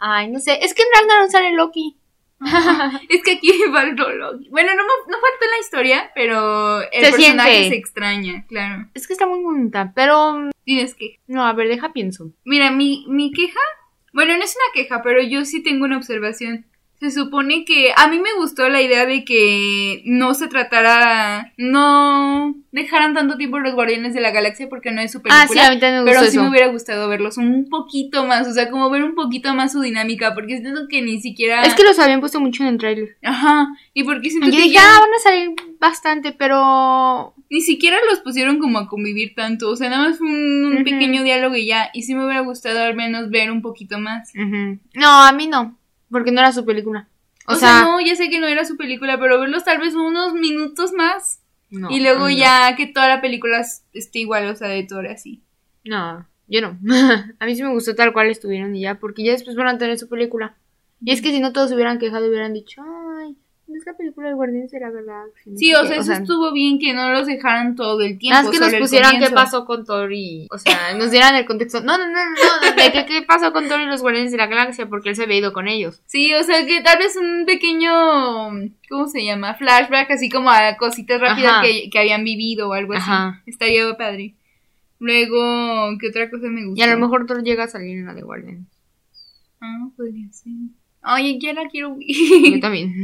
[0.00, 0.58] Ay, no sé.
[0.64, 1.96] Es que en Ragnarok sale Loki.
[3.08, 4.48] es que aquí faltó Loki.
[4.50, 7.68] Bueno, no, no faltó en la historia, pero el Se personaje siente.
[7.70, 8.88] se extraña, claro.
[8.94, 10.50] Es que está muy bonita, pero...
[10.64, 12.30] Tienes que No, a ver, deja pienso.
[12.44, 13.58] Mira, mi, mi queja,
[14.12, 16.66] bueno, no es una queja, pero yo sí tengo una observación.
[17.00, 22.56] Se supone que a mí me gustó la idea de que no se tratara, no
[22.72, 25.44] dejaran tanto tiempo los Guardianes de la Galaxia porque no es su película.
[25.44, 26.42] Ah, sí, a mí también me pero gustó sí eso.
[26.42, 29.80] me hubiera gustado verlos un poquito más, o sea, como ver un poquito más su
[29.80, 31.62] dinámica, porque siento que ni siquiera...
[31.62, 33.16] Es que los habían puesto mucho en el tráiler.
[33.22, 37.32] Ajá, y porque siento Yo que dije, ya ah, van a salir bastante, pero...
[37.48, 41.22] ni siquiera los pusieron como a convivir tanto, o sea, nada más fue un, pequeño
[41.22, 44.32] diálogo y ya, y sí me hubiera gustado al menos ver un poquito más.
[44.34, 45.77] No, a mí no,
[46.10, 47.08] porque no era su película.
[47.46, 50.34] O, sea, no, ya sé que no era su película, pero verlos tal vez unos
[50.34, 51.40] minutos más.
[51.70, 52.30] No, y luego no.
[52.30, 55.42] ya que toda la película es- esté igual, o sea, de Thor así.
[55.84, 56.78] No, yo no.
[57.40, 59.78] a mí sí me gustó tal cual estuvieron y ya, porque ya después van a
[59.78, 60.56] tener su película.
[61.00, 63.07] Y es que si no todos se hubieran quejado y hubieran dicho, no
[63.76, 65.52] es la película de Guardianes de la Galaxia.
[65.56, 65.88] Sí, o qué".
[65.88, 68.34] sea, eso estuvo bien que no los dejaran todo el tiempo.
[68.34, 70.48] Nada más que nos pusieran qué pasó con Thor y.
[70.50, 71.80] O sea, nos dieran el contexto.
[71.82, 74.46] No, no, no, no, de que qué pasó con Thor y los Guardianes de la
[74.46, 76.02] Galaxia, porque él se había ido con ellos.
[76.06, 77.90] Sí, o sea, que tal vez un pequeño,
[78.88, 79.54] ¿cómo se llama?
[79.54, 83.02] Flashback, así como a cositas rápidas que, que habían vivido o algo así.
[83.02, 83.42] Ajá.
[83.46, 84.34] Estaría padre.
[85.00, 86.80] Luego, ¿qué otra cosa me gustó?
[86.80, 88.66] Y a lo mejor Thor llega a salir en la de Guardianes.
[89.60, 90.52] Ah, podría ser.
[91.04, 91.96] Oye, ya la quiero.
[92.00, 92.94] Yo también.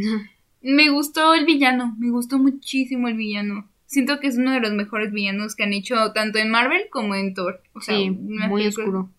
[0.65, 3.69] Me gustó el villano, me gustó muchísimo el villano.
[3.87, 7.15] Siento que es uno de los mejores villanos que han hecho tanto en Marvel como
[7.15, 7.63] en Thor.
[7.75, 9.11] O sea, Sí, muy película- oscuro.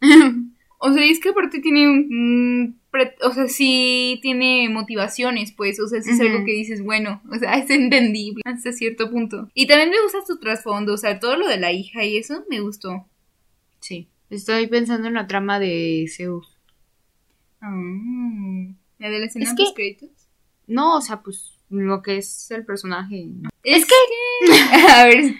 [0.80, 2.78] O sea, es que aparte tiene un...
[3.22, 5.80] O sea, sí tiene motivaciones, pues.
[5.80, 9.50] O sea, sí es algo que dices, bueno, o sea, es entendible hasta cierto punto.
[9.54, 12.44] Y también me gusta su trasfondo, o sea, todo lo de la hija y eso
[12.48, 13.06] me gustó.
[13.80, 14.06] Sí.
[14.30, 16.56] Estoy pensando en la trama de Zeus.
[17.60, 17.74] Ah,
[18.98, 19.64] la de la escena Es que-.
[20.68, 23.26] No, o sea, pues lo que es el personaje.
[23.26, 23.50] ¿no?
[23.64, 23.94] Es que...
[24.94, 25.34] A ver,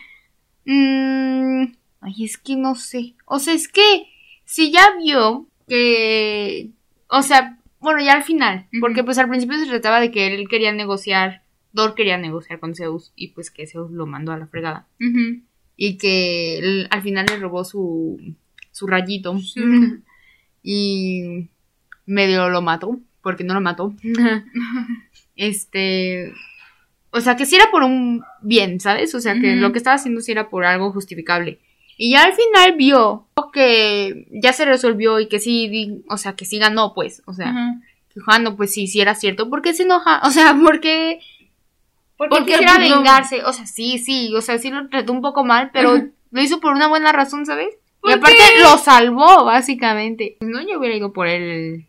[0.70, 3.14] Mm, ay, es que no sé.
[3.24, 4.04] O sea, es que
[4.44, 6.68] si ya vio que.
[7.08, 8.66] O sea, bueno, ya al final.
[8.78, 11.42] Porque pues al principio se trataba de que él quería negociar.
[11.74, 13.12] Thor quería negociar con Zeus.
[13.16, 14.86] Y pues que Zeus lo mandó a la fregada.
[15.74, 18.20] Y que él al final le robó su.
[18.70, 19.38] su rayito.
[20.60, 21.48] Y
[22.04, 23.00] medio lo mató.
[23.22, 23.94] Porque no lo mató.
[25.38, 26.32] este.
[27.10, 29.14] O sea, que sí era por un bien, ¿sabes?
[29.14, 31.58] O sea, que lo que estaba haciendo sí era por algo justificable.
[31.96, 36.44] Y ya al final vio que ya se resolvió y que sí, o sea, que
[36.44, 37.22] sí ganó, pues.
[37.24, 37.54] O sea,
[38.14, 39.48] dijo, ah, no, pues sí, sí era cierto.
[39.48, 40.20] ¿Por qué se enoja?
[40.24, 41.20] O sea, ¿por qué?
[42.18, 43.42] Porque, Porque, quisiera pues, no- vengarse.
[43.44, 45.96] O sea, sí, sí, o sea, sí lo trató un poco mal, pero
[46.30, 47.68] lo hizo por una buena razón, ¿sabes?
[47.70, 48.62] Y ¿Por aparte qué?
[48.62, 50.36] lo salvó, básicamente.
[50.40, 51.86] Si no, yo hubiera ido por el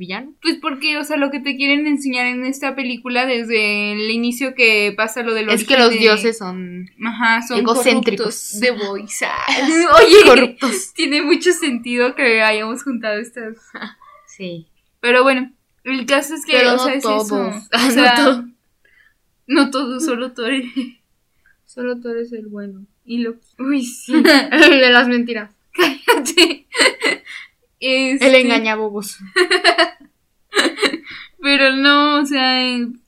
[0.00, 0.32] villano.
[0.42, 4.54] Pues porque, o sea, lo que te quieren enseñar en esta película desde el inicio
[4.56, 8.58] que pasa lo del Es que los de- dioses son Ajá, son egocéntricos.
[8.84, 9.24] Voice.
[9.24, 9.36] ah.
[10.04, 10.92] Oye, corruptos.
[10.94, 13.56] tiene mucho sentido que hayamos juntado estas.
[14.26, 14.66] Sí.
[15.00, 15.52] Pero bueno,
[15.84, 17.26] el caso es que, Pero o no sea, es todos.
[17.26, 17.68] eso.
[17.72, 18.44] Ah, O no sea,
[19.46, 20.64] no todos, solo tú eres.
[21.66, 22.86] Solo tú eres el bueno.
[23.04, 24.12] Y lo Uy, sí.
[24.22, 25.50] de las mentiras.
[25.72, 26.66] cállate.
[27.80, 29.18] Este, El engañabobos.
[31.42, 32.62] Pero no, o sea,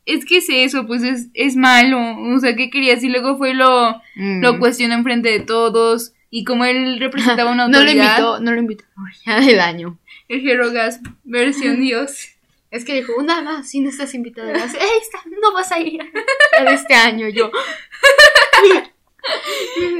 [0.07, 1.99] es que es eso, pues es, es malo.
[2.35, 3.03] O sea, ¿qué querías?
[3.05, 4.43] Y luego fue lo, Mm.
[4.43, 6.13] lo cuestionó enfrente de todos.
[6.31, 8.85] Y como él representaba una No lo autoridad, invitó, no lo invitó.
[9.27, 9.99] Ya del año.
[10.29, 12.29] el Hero Gasp versión Dios.
[12.71, 14.51] Es que dijo, una más, si no estás invitada.
[14.55, 14.63] Ey,
[15.03, 16.01] está, no vas a ir
[16.59, 17.29] a este año.
[17.29, 17.51] Yo,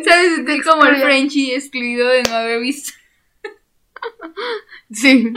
[0.07, 0.39] ¿Sabes?
[0.39, 0.97] Estoy como el.
[1.03, 2.93] Frenchy excluido de no haber visto.
[4.91, 5.33] Sí.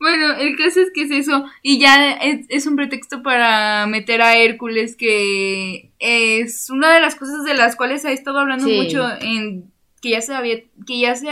[0.00, 1.44] Bueno, el caso es que es eso.
[1.62, 7.14] Y ya es, es un pretexto para meter a Hércules, que es una de las
[7.16, 8.76] cosas de las cuales ha estado hablando Sí.
[8.76, 11.28] mucho en que ya se había, que ya se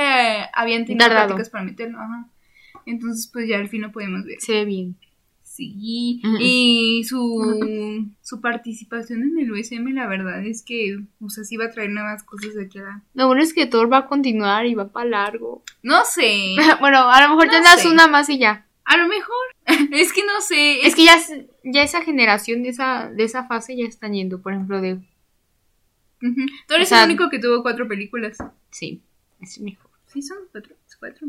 [0.53, 1.27] habían tenido Tardado.
[1.29, 2.27] prácticas para meterlo, ajá.
[2.85, 4.41] Entonces, pues ya al fin lo podemos ver.
[4.41, 4.97] Se ve bien.
[5.57, 6.37] Sí, Ujú.
[6.38, 11.64] y su, su participación en el USM, la verdad es que, o sea, sí va
[11.66, 13.03] a traer nuevas cosas de aquí a...
[13.14, 15.62] Lo bueno es que Thor va a continuar y va para largo.
[15.83, 18.66] No sé, bueno, a lo mejor No tendrás una más y ya.
[18.85, 19.47] a lo mejor,
[19.92, 21.16] es que no sé, Es que ya,
[21.64, 24.95] ya esa generación de esa, de esa fase ya están yendo, por ejemplo, de...
[26.23, 26.47] Ujú.
[26.69, 28.37] Thor o es sea- el único que tuvo cuatro películas.
[28.71, 29.01] Sí,
[29.40, 29.90] es mejor.
[30.07, 31.29] Sí, son cuatro, es cuatro.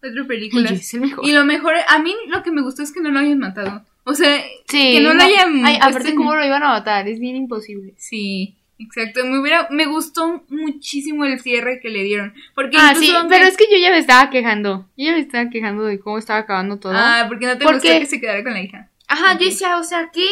[0.00, 0.70] Cuatro películas.
[0.72, 1.26] Oye, es el mejor.
[1.26, 3.82] Y lo mejor, a mí lo que me gustó es que no lo hayan matado.
[4.04, 7.08] O sea, Sí, que no lo hayan Ay, aparte, en- ¿cómo lo iban a matar?
[7.08, 7.94] Es bien imposible.
[7.98, 9.24] Sí, exacto.
[9.26, 12.32] Me hubiera, me gustó muchísimo el cierre que le dieron.
[12.54, 14.88] Porque Ah, sí, pero es que yo ya me estaba quejando.
[14.96, 16.92] Yo ya me estaba quejando de cómo estaba acabando todo.
[16.94, 18.88] Ah, porque no te ¿Por gustó que se quedara con la hija.
[19.08, 19.40] Ajá, ok.
[19.40, 20.26] yo decía, o sea, ¿qué?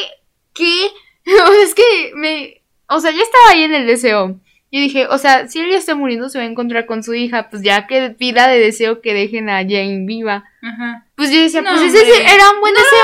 [0.54, 0.86] ¿Qué?
[1.62, 2.62] es que me...
[2.88, 4.40] O sea, ya estaba ahí en el deseo.
[4.72, 7.14] Yo dije, o sea, si él ya está muriendo, se va a encontrar con su
[7.14, 7.48] hija.
[7.50, 10.44] Pues ya que pida de deseo que dejen a Jane viva.
[10.62, 11.06] Ajá.
[11.14, 12.34] Pues yo decía, No, pues ese hombre.
[12.34, 12.98] era un buen No deseo.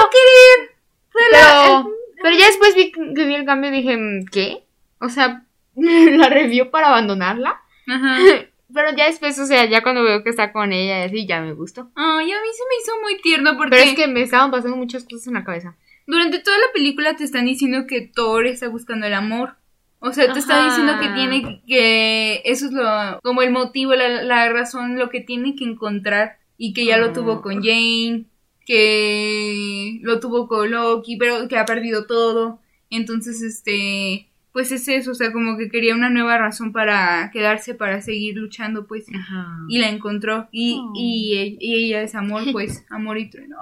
[1.31, 1.91] la- Pero,
[2.23, 4.65] pero ya después vi que vi el cambio y dije, mm, ¿qué?
[4.99, 5.45] O sea,
[5.77, 7.61] la revió para abandonarla.
[7.89, 8.19] Ajá.
[8.75, 11.53] Pero ya después, o sea, ya cuando veo que está con ella así, ya me
[11.53, 11.91] gustó.
[11.95, 14.79] Ay, a mí se me hizo muy tierno porque Pero es que me estaban pasando
[14.79, 15.77] muchas cosas en la cabeza.
[16.07, 19.57] durante toda la película te están diciendo que Thor está buscando el amor.
[20.05, 20.65] O sea, te Ajá.
[20.67, 25.21] diciendo que tiene que eso es lo como el motivo, la, la razón, lo que
[25.21, 27.13] tiene que encontrar y que ya lo Ah.
[27.13, 28.25] tuvo con Jane,
[28.67, 32.61] que lo tuvo con Loki, pero que ha perdido todo.
[32.91, 37.75] Entonces, este, pues es eso, o sea, como que quería una nueva razón para quedarse,
[37.75, 39.07] para seguir luchando, pues.
[39.15, 39.57] Ajá.
[39.69, 40.49] Y la encontró.
[40.53, 40.93] Y, Oh.
[40.95, 43.57] y, y ella es amor, pues, amor y trueno.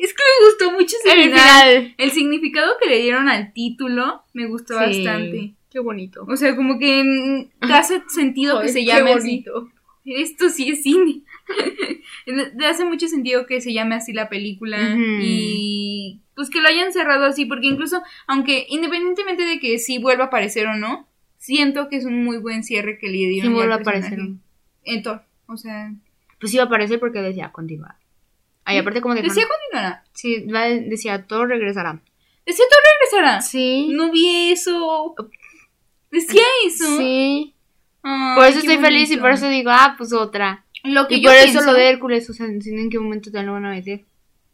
[0.00, 1.38] Es que me gustó mucho ese El final.
[1.70, 1.94] final.
[1.98, 5.04] El significado que le dieron al título me gustó Sí.
[5.04, 5.54] bastante.
[5.72, 6.24] Qué bonito.
[6.28, 9.20] O sea, como que te hace sentido que se qué llame así.
[9.44, 9.70] bonito.
[10.04, 11.22] Esto sí es cine.
[12.26, 15.00] Le hace mucho sentido que se llame así la película Ujú.
[15.22, 20.24] y pues que lo hayan cerrado así, porque incluso, aunque independientemente de que sí vuelva
[20.24, 21.08] a aparecer o no,
[21.38, 23.40] siento que es un muy buen cierre que le dieron.
[23.40, 24.18] ¿Quién vuelve a aparecer?
[24.84, 25.92] En Thor, o sea,
[26.40, 27.96] Pues iba a aparecer porque decía continuar.
[28.64, 30.04] Ay, aparte como dejaron- decía continuará.
[30.12, 30.44] Sí,
[30.88, 32.00] decía todo regresará.
[32.46, 33.40] Decía Thor regresará.
[33.40, 33.88] Sí.
[33.90, 35.14] No vi eso.
[36.12, 36.96] Decía eso.
[36.98, 37.54] Sí.
[38.04, 40.64] Ay, Por eso estoy feliz y por eso digo, ah, pues otra.
[40.84, 42.98] Lo que Y yo por eso pienso- lo de Hércules, o sea, no en qué
[43.00, 44.04] momento te lo van a meter.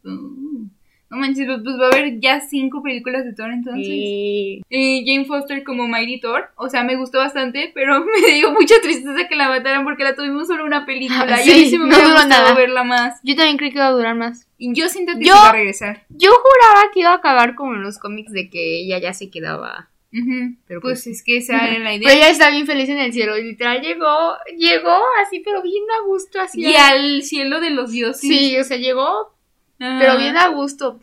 [0.03, 0.67] Mm.
[1.11, 3.83] No manches, pues pues va a haber ya cinco películas de Thor entonces.
[3.83, 4.61] Sí.
[4.69, 8.75] Eh, Jane Foster como Mighty Thor, o sea, me gustó bastante, pero me dio mucha
[8.79, 11.25] tristeza que la mataran porque la tuvimos solo una película.
[11.43, 12.53] y a mí Sí, sí me no duró gustado nada.
[12.53, 13.19] verla más.
[13.23, 14.47] Yo también creí que iba a durar más.
[14.59, 16.05] Y yo siento que Yo- se va a regresar.
[16.09, 19.31] Yo juraba que iba a acabar como en los cómics de que ella ya se
[19.31, 19.89] quedaba.
[20.11, 22.07] Pero pues, pues- es que esa era la idea.
[22.09, 23.37] Pero ella está bien feliz en el cielo.
[23.37, 26.61] Literal llegó, llegó así, pero bien a gusto, así.
[26.61, 28.21] y al cielo de los dioses.
[28.21, 29.35] Sí, o sea, llegó,
[29.79, 29.97] Ah.
[30.01, 30.99] pero bien a gusto.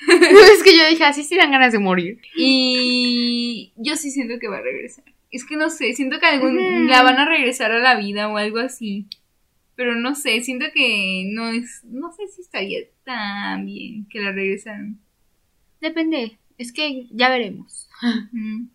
[0.08, 2.20] es que yo dije, así sí dan ganas de morir.
[2.36, 5.04] Y yo sí siento que va a regresar.
[5.30, 8.36] Es que no sé, siento que algún, la van a regresar a la vida o
[8.38, 9.06] algo así.
[9.76, 14.32] Pero no sé, siento que no es, no sé si estaría tan bien que la
[14.32, 14.98] regresaran.
[15.80, 17.88] Depende, es que ya veremos.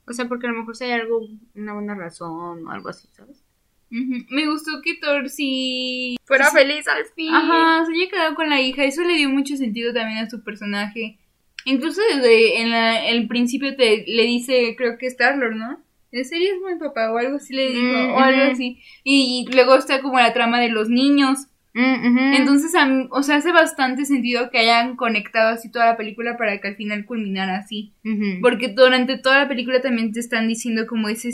[0.08, 3.08] O sea, porque a lo mejor si hay algo, una buena razón o algo así,
[3.12, 3.44] ¿sabes?
[3.90, 7.34] Me gustó que Thor sí Fuera sí- feliz al fin.
[7.34, 8.84] Ajá, se haya quedado con la hija.
[8.84, 11.20] Eso le dio mucho sentido también a su personaje.
[11.66, 15.80] Incluso desde en la- el principio te le dice, creo que Star-Lord, ¿no?
[16.12, 17.12] ¿En serio es mi papá?
[17.12, 18.52] O algo así le dijo, Mm, o algo ujú.
[18.54, 18.80] así.
[19.04, 21.48] Y, luego está como la trama de los niños.
[21.76, 22.34] Mm.
[22.36, 26.38] Entonces, a mí- o sea, hace bastante sentido que hayan conectado así toda la película
[26.38, 27.94] para que al final culminara así.
[28.42, 31.30] Porque durante toda la película también te están diciendo como ese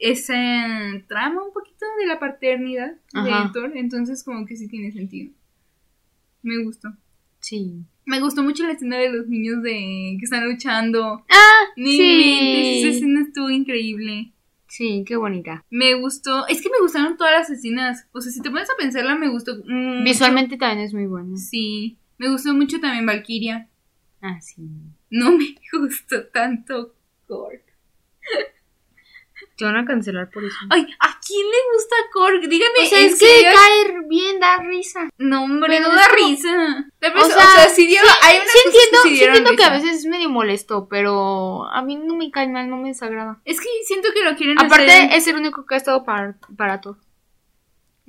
[0.00, 0.34] esa
[1.08, 3.44] trama un poquito de la paternidad Ajá.
[3.46, 3.72] de Thor.
[3.76, 5.32] Entonces como que sí tiene sentido.
[6.42, 6.88] Me gustó.
[7.40, 7.84] Sí.
[8.06, 11.24] Me gustó mucho la escena de los niños de que están luchando.
[11.30, 12.80] Ah, Ni sí.
[12.82, 14.32] esa escena estuvo increíble.
[14.76, 15.64] Sí, qué bonita.
[15.70, 16.48] Me gustó.
[16.48, 18.08] Es que me gustaron todas las escenas.
[18.10, 19.54] O sea, si te pones a pensarla, me gustó.
[19.54, 19.68] mucho.
[20.02, 21.36] Visualmente también es muy buena.
[21.36, 21.96] Sí.
[22.18, 23.68] Me gustó mucho también Valkyria.
[24.20, 24.66] Ah, sí.
[25.10, 26.92] No me gustó tanto
[27.28, 27.62] Korg.
[29.56, 30.56] Te van a cancelar por eso.
[30.68, 32.40] Ay, ¿a quién le gusta Korg?
[32.48, 32.80] Díganme.
[32.82, 33.50] o sea, ¿en es que serio?
[33.54, 35.08] caer bien da risa.
[35.16, 36.86] No, hombre, no da como- risa.
[37.00, 39.50] O vez- sea, sí dio- sí, hay unas sí cosas entiendo, que sí sí entiendo
[39.56, 42.88] que a veces es medio molesto, pero a mí no me cae mal, no me
[42.88, 43.40] desagrada.
[43.44, 45.12] Es que siento que lo quieren Aparte, hacer.
[45.12, 46.98] es el único que ha estado para, para todo.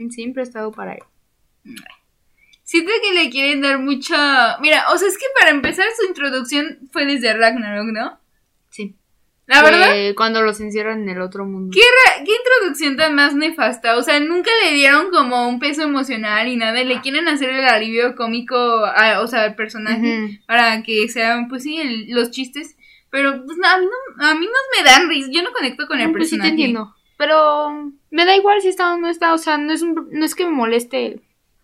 [0.09, 1.03] Siempre ha estado para él.
[2.63, 4.57] Siento que le quieren dar mucha.
[4.59, 8.19] Mira, o sea, es que para empezar su introducción fue desde Ragnarok, ¿no?
[9.47, 11.71] La verdad, Que Cuando los encierran en el otro mundo.
[11.71, 11.81] ¿Qué,
[12.25, 13.95] qué introducción tan más nefasta.
[13.97, 16.83] O sea, nunca le dieron como un peso emocional y nada.
[16.83, 20.33] Le quieren hacer el alivio cómico, a- o sea, al personaje Ujú.
[20.47, 22.75] para que sean, pues sí, el- los chistes.
[23.11, 25.29] Pero pues, a, mí no, a mí no me dan risa.
[25.31, 26.49] Yo no conecto con el No, pues sí te personaje.
[26.49, 26.95] entiendo.
[27.17, 29.33] Pero me da igual si está o no está.
[29.33, 31.21] O sea, no es, un, no es que me moleste.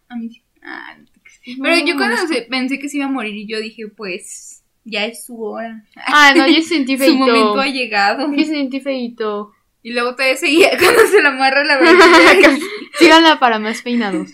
[0.07, 0.43] A mí sí.
[0.63, 2.17] Ah, no Pero yo cuando
[2.49, 5.83] pensé que se iba a morir y yo dije, pues, ya es su hora.
[5.95, 7.17] Ah, no, yo sentí Su feito.
[7.17, 8.33] momento ha llegado.
[8.33, 9.51] Yo sentí feito.
[9.83, 12.57] Y luego todavía seguía cuando se la amarra la verdad.
[12.99, 14.29] Síganla para más peinados.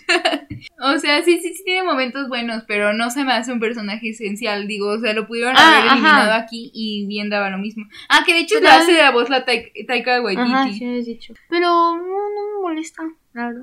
[0.80, 4.10] O sea, sí, sí, sí tiene momentos buenos, pero no se me hace un personaje
[4.10, 6.36] esencial, digo, o sea, lo pudieron Ah, haber eliminado ajá.
[6.42, 7.86] aquí y bien daba lo mismo.
[8.10, 10.50] Ah, que de hecho le hace la voz la Tai- Taika Waititi.
[10.52, 11.34] Ajá, sí habías dicho.
[11.48, 13.62] Pero no, no me molesta, la verdad.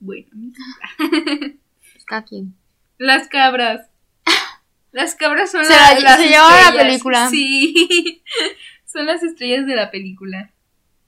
[0.00, 0.26] Bueno,
[0.96, 2.54] Pues cada quien.
[2.98, 3.88] las cabras.
[4.92, 6.84] Las cabras son Se la- la- las se llevaron la estrellas.
[6.86, 7.28] película.
[7.30, 8.22] Sí,
[8.86, 10.52] son las estrellas de la película.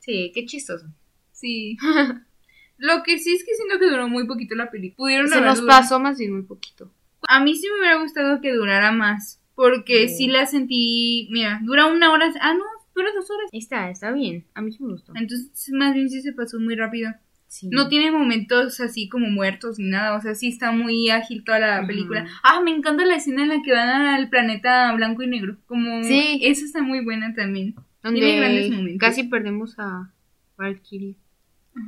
[0.00, 0.86] Sí, qué chistoso.
[1.32, 1.76] Sí.
[2.76, 4.96] Lo que sí es que siento que duró muy poquito la película.
[4.96, 6.90] Pudieron Se nos durado- pasó más bien muy poquito.
[7.28, 9.40] A mí sí me hubiera gustado que durara más.
[9.54, 10.16] Porque Sí.
[10.16, 11.28] sí la sentí.
[11.30, 12.32] Mira, dura una hora.
[12.40, 12.64] Ah, no,
[12.94, 13.48] dura dos horas.
[13.52, 14.44] Está, está bien.
[14.54, 15.12] A mí sí me gustó.
[15.14, 17.12] Entonces, más bien sí se pasó muy rápido.
[17.48, 17.68] Sí.
[17.70, 20.16] No tiene momentos así como muertos ni nada.
[20.16, 22.26] O sea, sí está muy ágil toda la película.
[22.42, 25.56] Ah, me encanta la escena en la que van al planeta blanco y negro.
[25.66, 26.02] Como.
[26.02, 26.40] Sí.
[26.42, 27.74] Esa está muy buena también.
[28.02, 29.00] Donde tiene grandes momentos.
[29.00, 30.10] casi perdemos a
[30.58, 31.14] Valkyrie.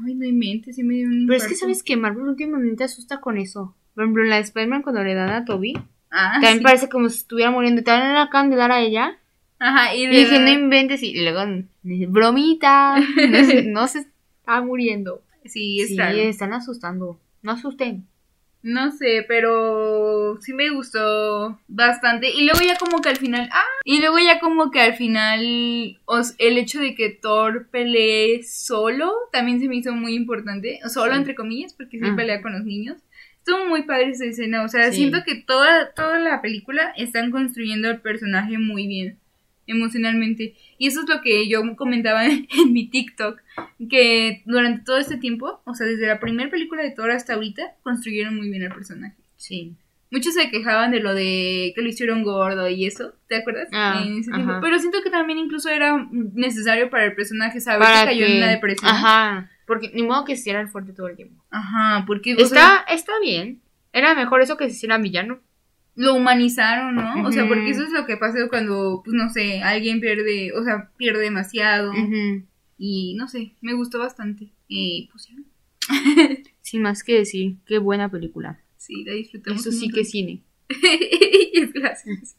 [0.04, 3.20] Ay, no inventes, sí me dio un Pero es que sabes que Marvel últimamente asusta
[3.20, 3.76] con eso.
[3.94, 5.74] Por ejemplo, en la de Spider-Man cuando le dan a Toby,
[6.11, 6.62] Ah, también sí.
[6.64, 7.82] parece como si estuviera muriendo.
[7.84, 9.18] Le acaban de dar a ella.
[9.59, 11.02] Ajá, y, Y dije, no inventes.
[11.02, 11.40] Y luego,
[12.09, 12.96] bromita.
[13.28, 13.98] No se, no se
[14.40, 15.22] está muriendo.
[15.49, 17.20] Sí, están asustando.
[17.42, 18.07] No asusten.
[18.62, 22.30] No sé, pero sí me gustó bastante.
[22.30, 23.49] Y luego ya como que al final...
[23.53, 23.62] ¡Ah!
[23.84, 29.12] Y luego ya como que al final os- el hecho de que Thor pelee solo
[29.30, 30.80] también se me hizo muy importante.
[30.88, 31.18] Solo Sí.
[31.18, 32.16] entre comillas, porque sí Ah.
[32.16, 32.97] pelea con los niños.
[33.38, 34.64] Estuvo muy padre esa escena.
[34.64, 34.97] O sea, Sí.
[34.97, 39.18] siento que toda, toda la película están construyendo al personaje muy bien
[39.67, 40.55] emocionalmente.
[40.79, 43.41] Y eso es lo que yo comentaba en, mi TikTok,
[43.91, 47.75] que durante todo este tiempo, o sea, desde la primera película de Thor hasta ahorita,
[47.83, 49.17] construyeron muy bien al personaje.
[49.37, 49.75] Sí.
[50.11, 53.69] Muchos se quejaban de lo de que lo hicieron gordo y eso, ¿te acuerdas?
[53.73, 54.53] Ah, En ese tiempo.
[54.53, 54.61] ajá.
[54.61, 58.33] Pero siento que también incluso era necesario para el personaje saber Para que cayó que-
[58.33, 58.91] en una depresión.
[58.91, 59.51] Ajá.
[59.67, 61.43] Porque ni modo que se hiciera el fuerte todo el tiempo.
[61.51, 63.61] Ajá, porque Está, sea, está bien.
[63.93, 65.41] Era mejor eso que se hiciera villano.
[65.97, 67.26] Lo humanizaron, ¿no?
[67.26, 70.62] O sea, porque eso es lo que pasa cuando, pues no sé, alguien pierde, o
[70.62, 71.92] sea, pierde demasiado.
[72.78, 74.51] Y no sé, me gustó bastante.
[74.68, 75.36] Y pues ya.
[76.61, 78.61] Sin más que decir, qué buena película.
[78.76, 79.61] Sí, la disfrutamos.
[79.66, 80.42] Eso sí que es cine.
[81.74, 82.36] Gracias.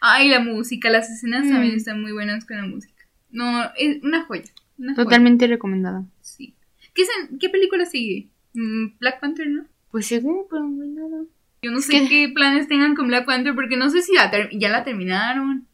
[0.00, 1.50] Ay, la música, las escenas Mm.
[1.50, 2.94] también están muy buenas con la música.
[3.30, 4.44] No, es una joya.
[4.78, 5.04] Una joya.
[5.04, 6.04] Totalmente recomendada.
[6.20, 6.54] Sí.
[6.94, 7.04] ¿Qué,
[7.38, 8.28] ¿Qué película sigue?
[8.54, 9.66] Mm, Black Panther, ¿no?
[9.90, 11.24] Pues según, pero no hay nada.
[11.62, 14.14] Yo no Es sé que- qué planes tengan con Black Panther porque no sé si
[14.14, 15.66] la ya la terminaron.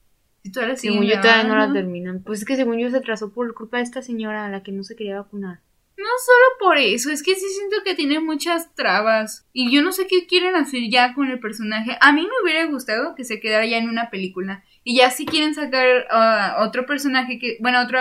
[0.42, 2.22] Si todavía Según yo todavía no la terminan.
[2.22, 4.72] Pues es que según yo se atrasó por culpa de esta señora a la que
[4.72, 5.60] no se quería vacunar.
[5.96, 9.46] No solo por eso, es que sí siento que tiene muchas trabas.
[9.52, 11.96] Y yo no sé qué quieren hacer ya con el personaje.
[12.00, 14.62] A mí me hubiera gustado que se quedara ya en una película.
[14.84, 17.56] Y ya si quieren sacar ah, otro personaje que.
[17.60, 17.98] Bueno, otro.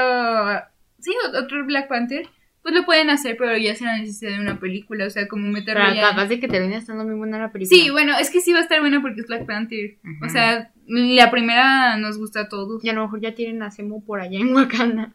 [1.00, 2.28] Sí, otro Black Panther.
[2.66, 5.06] Pues lo pueden hacer, pero ya se la necesidad de una película.
[5.06, 6.10] O sea, como meterlo Pero ya.
[6.10, 7.80] capaz de que termine estando muy buena la película.
[7.80, 9.98] Sí, bueno, es que sí va a estar buena porque es Black Panther.
[10.26, 12.84] O sea, la primera nos gusta a todos.
[12.84, 15.14] Y a lo mejor ya tienen a Semo por allá en Wakanda.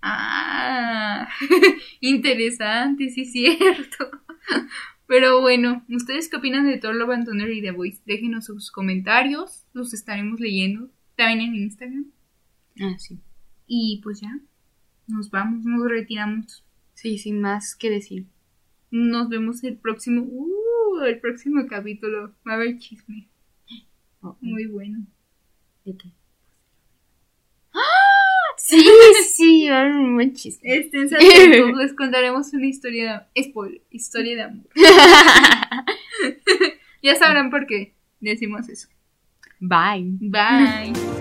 [0.00, 1.28] Ah,
[2.00, 4.08] interesante, sí, cierto.
[5.08, 8.00] Pero bueno, ¿ustedes qué opinan de Thor Love and Thunder y The Voice?
[8.06, 12.06] Déjenos sus comentarios, los estaremos leyendo también en Instagram.
[12.80, 13.18] Ah, sí.
[13.66, 14.38] Y pues ya,
[15.08, 16.62] nos vamos, nos retiramos.
[16.96, 18.24] Sí, sin más que decir.
[18.90, 22.32] Nos vemos el próximo, uh, el próximo capítulo.
[22.46, 23.28] Va a haber chisme,
[24.22, 25.06] Oh, muy bueno.
[25.84, 26.08] ¿De qué?
[28.58, 28.82] Sí,
[29.34, 30.66] sí, va a haber un buen chiste.
[30.66, 34.66] Estén atentos, les contaremos una historia, spoiler, historia de amor.
[37.02, 38.88] ya sabrán por qué decimos eso.
[39.60, 40.16] Bye.
[40.20, 41.15] Bye.